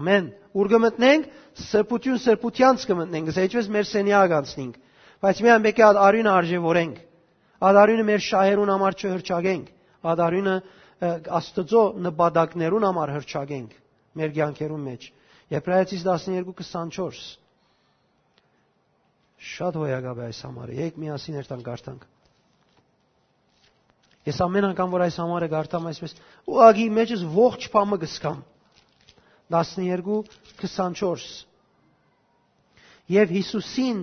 Ամեն։ 0.02 0.28
Ուր 0.56 0.72
կմտնենք, 0.72 1.30
սրբություն 1.72 2.20
սրբությանց 2.26 2.86
կմտնենք, 2.92 3.32
ինչպես 3.42 3.70
մեր 3.76 3.88
սենյակ 3.92 4.36
անցնենք։ 4.40 4.76
Բայց 5.22 5.42
միայն 5.46 5.64
մեկի 5.68 5.84
ад 5.86 5.98
արյունը 6.02 6.32
արժևորենք։ 6.34 7.02
Ադարյունը 7.62 8.06
մեր 8.08 8.22
շահերուն 8.26 8.72
համար 8.74 8.96
չհրճագենք։ 9.02 9.68
Ադարյունը 10.12 10.56
Աստծո 11.02 11.84
նպատակներուն 12.06 12.86
համար 12.88 13.12
հրճագենք 13.16 13.72
մեր 14.22 14.34
կյանքերուն 14.38 14.84
մեջ։ 14.88 15.06
Եբրայեցիս 15.52 16.02
12:24 16.08 17.22
Շատ 19.42 19.78
հոյակապ 19.82 20.18
է 20.22 20.26
այս 20.30 20.40
համարը։ 20.46 20.74
Եկեք 20.78 20.98
միասին 21.02 21.38
երթանք 21.42 21.64
գարտանք։ 21.66 22.04
Ես 24.30 24.38
ամեն 24.46 24.68
անգամ 24.70 24.90
որ 24.94 25.02
այս 25.08 25.16
համարը 25.18 25.48
գարտամ 25.56 25.88
այսպես, 25.92 26.12
ուղագի 26.46 26.86
մեջս 26.98 27.22
ողջ 27.34 27.62
բամը 27.74 27.98
գսկամ։ 28.06 28.40
12:24 29.50 31.26
Եվ 33.12 33.28
Հիսուսին, 33.36 33.98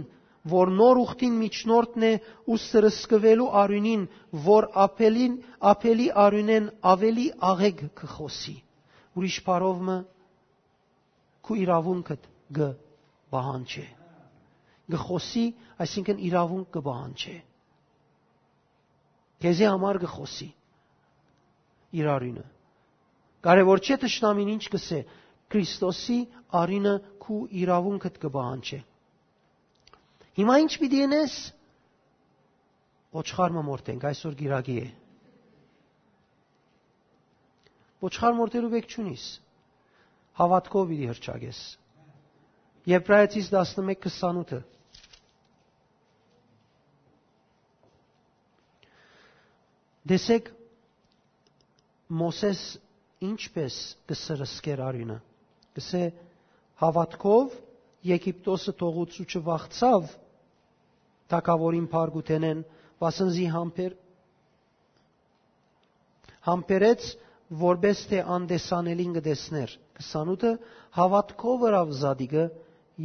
որ 0.52 0.72
նոր 0.78 1.00
ուխտին 1.02 1.36
միջնորդն 1.42 2.06
է 2.08 2.12
ու 2.48 2.58
սրսկվելու 2.64 3.50
արյունին, 3.62 4.06
որ 4.46 4.68
ապելին 4.86 5.36
ապելի 5.72 6.08
արյունեն 6.24 6.70
ավելի 6.94 7.28
աղեկ 7.52 7.84
կխոսի։ 8.02 8.56
Ուրիշ 9.18 9.38
բարով 9.48 9.84
մը 9.90 10.00
քու 11.48 11.60
իրավունքդ 11.66 12.28
գ 12.58 12.72
բահանջե 13.34 13.86
գխոսի, 14.88 15.44
այսինքն 15.84 16.20
իրավունք 16.28 16.68
կբանջի։ 16.74 17.34
Քեզի 19.44 19.66
համար 19.68 19.98
գխոսի 20.04 20.48
իր 21.98 22.08
արինը։ 22.14 22.44
Կարևոր 23.48 23.82
չէ 23.84 23.98
տշնամին 24.04 24.52
ինչ 24.56 24.64
կսե, 24.74 25.00
Քրիստոսի 25.48 26.18
արինը 26.60 26.94
քու 27.24 27.38
իրավունքդ 27.62 28.16
կբանջի։ 28.24 28.80
Հիմա 30.38 30.54
ինչ 30.62 30.72
պիտի 30.78 30.98
ենես։ 31.02 31.36
Ոչխար 33.18 33.54
մորտենք, 33.66 34.04
այսօր 34.06 34.34
գիրագի 34.38 34.76
է։ 34.78 34.88
Ոչխար 38.04 38.36
մորտելու 38.38 38.70
բեք 38.74 38.92
չունիս։ 38.94 39.24
Հավատքով 40.38 40.84
պիտի 40.92 41.08
հրճագես։ 41.10 41.62
Եբրայեցիս 42.92 43.48
11:28 43.54 44.60
Դեսեք 50.08 50.52
Մոսես 52.18 52.60
ինչպես 53.28 53.74
կսրսկեր 54.08 54.80
արյունը։ 54.86 55.18
Գսե 55.76 56.04
հավատքով 56.82 57.58
Եգիպտոսը 58.08 58.72
թողուցու 58.80 59.26
չվախցավ 59.34 60.08
թակավորին 61.32 61.86
փարգութենեն, 61.92 62.64
վասնզի 63.02 63.46
համբեր 63.54 63.96
համբերեց 66.48 67.06
որբես 67.62 68.02
թե 68.10 68.24
անդեսանելին 68.38 69.14
գտեսներ 69.18 69.76
28-ը 70.08 70.52
հավատքով 70.98 71.64
ըրավ 71.68 71.94
զադիգը 72.02 72.44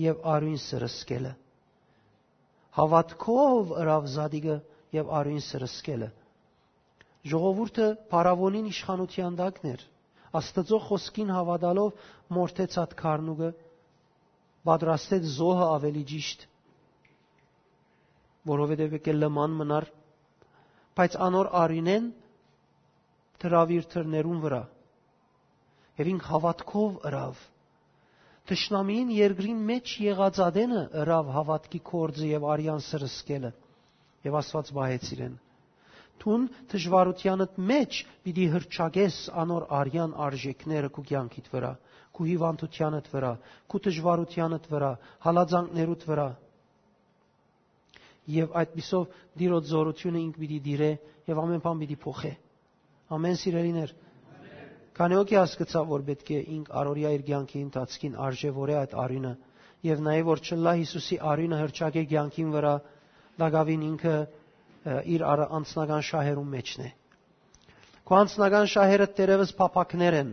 եւ 0.03 0.25
արույն 0.33 0.59
սրսկելը 0.67 1.31
հավատքով 2.79 3.73
ըրավ 3.83 4.11
զադիգը 4.17 4.57
եւ 4.97 5.15
արույն 5.19 5.43
սրսկելը 5.47 6.09
Ժողովուրդը 7.31 7.85
փարավոնին 8.11 8.65
իշխանության 8.69 9.35
դակներ։ 9.39 9.83
Աստծո 10.39 10.79
խոսքին 10.87 11.29
հավատալով 11.31 12.07
մորթեց 12.35 12.75
այդ 12.81 12.95
քարնուգը, 12.99 13.51
պատրաստեց 14.69 15.29
զոհը 15.37 15.67
ավելի 15.75 16.03
ճիշտ, 16.09 16.43
որովհետև 18.51 18.97
եկել 18.97 19.19
լման 19.23 19.55
մնար, 19.61 19.87
բայց 20.99 21.17
անոր 21.27 21.49
արինեն 21.61 22.09
դրավիր 23.43 23.87
թրներուն 23.93 24.43
վրա։ 24.43 24.61
Եվ 26.01 26.11
ինք 26.13 26.27
հավատքով 26.33 26.99
ըրավ։ 27.11 27.41
Տշնամին 28.51 29.15
երկրին 29.15 29.63
մեջ 29.71 29.95
եղած 30.03 30.41
ադենը 30.47 30.83
ըրավ 31.03 31.31
հավատքի 31.37 31.81
կորձը 31.93 32.29
եւ 32.33 32.51
արյան 32.55 32.85
սրսկելը 32.89 33.51
եւ 34.27 34.39
Աստված 34.43 34.71
բահեց 34.79 35.11
իրեն 35.15 35.41
Թուն 36.23 36.43
դժվարությանդ 36.71 37.55
մեջ 37.69 37.97
պիտի 38.25 38.43
հրճագես 38.53 39.15
անոր 39.43 39.63
արյան 39.77 40.13
արժեքները 40.25 40.89
քու 40.97 41.03
կյանքիդ 41.09 41.49
վրա, 41.53 41.71
քու 42.15 42.27
հիվանդությանդ 42.29 43.09
վրա, 43.13 43.31
քու 43.73 43.81
դժվարությանդ 43.87 44.69
վրա, 44.73 44.91
հալածանքներուդ 45.25 46.05
վրա։ 46.11 46.27
Եվ 48.31 48.53
այդպիսով 48.63 49.17
դիրոց 49.39 49.69
զորությունը 49.73 50.19
ինք 50.23 50.37
պիտի 50.43 50.59
դիրե 50.67 50.91
եւ 51.29 51.41
ամեն 51.43 51.63
բան 51.63 51.81
պիտի 51.83 51.97
փոխե։ 52.03 52.31
Ամեն 53.17 53.39
սիրելիներ։ 53.43 53.95
Քանի 54.93 55.17
օքի 55.23 55.37
հասկացա, 55.39 55.81
որ 55.89 56.05
պետք 56.07 56.29
է 56.33 56.39
ինք 56.53 56.71
առօրյա 56.79 57.11
իր 57.17 57.23
կյանքի 57.27 57.61
ընթացքին 57.67 58.17
արժևորե 58.27 58.75
այդ 58.83 58.95
արինը 59.03 59.33
եւ 59.83 60.03
նաեւ 60.07 60.27
որ 60.29 60.41
չլա 60.47 60.73
Հիսուսի 60.79 61.17
արինը 61.33 61.57
հրճագե 61.59 62.03
կյանքին 62.13 62.51
վրա, 62.53 62.73
դակավին 63.43 63.83
ինքը 63.89 64.15
իր 65.15 65.25
անձնական 65.33 66.05
շահերում 66.09 66.53
մեջն 66.53 66.85
է։ 66.87 66.91
Քո 68.03 68.15
անձնական 68.19 68.69
շահերը 68.73 69.07
տերևս 69.17 69.51
փափակներ 69.59 70.17
են, 70.19 70.31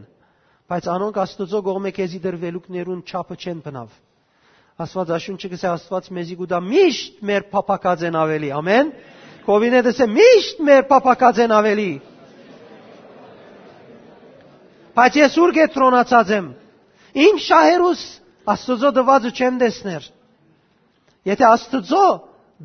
բայց 0.70 0.86
անոնք 0.94 1.18
Աստծո 1.24 1.60
կողմէ 1.66 1.92
քեզի 1.98 2.20
դրվելուկներուն 2.26 3.02
չափը 3.10 3.36
չեն 3.40 3.60
բնավ։ 3.66 3.98
Աստված 4.80 5.10
աշունչը 5.16 5.48
գսե 5.52 5.68
Աստված 5.70 6.06
մեզի 6.16 6.36
գուտա 6.40 6.58
միշտ 6.66 7.18
մեր 7.30 7.44
փափակած 7.52 8.04
են 8.08 8.16
ավելի։ 8.20 8.50
Ամեն։ 8.60 8.92
Կովինը 9.44 9.82
դեսե 9.86 10.06
միշտ 10.14 10.62
մեր 10.68 10.86
փափակած 10.90 11.40
են 11.44 11.54
ավելի։ 11.56 11.90
Բայց 15.00 15.18
ես 15.20 15.36
ուր 15.40 15.52
գետրոնացած 15.58 16.32
եմ։ 16.36 16.48
Իմ 17.26 17.38
շահերուս 17.44 18.06
Աստծո 18.50 18.90
դվածը 18.96 19.30
չեմ 19.36 19.60
տեսներ։ 19.60 20.08
Եթե 21.30 21.46
Աստծո 21.50 22.04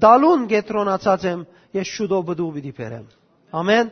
դալուն 0.06 0.48
գետրոնացած 0.52 1.26
եմ, 1.32 1.44
ես 1.76 1.92
շուտով 1.96 2.24
բդու 2.30 2.50
պիտի 2.56 2.74
բերեմ։ 2.80 3.06
Ամեն։ 3.62 3.92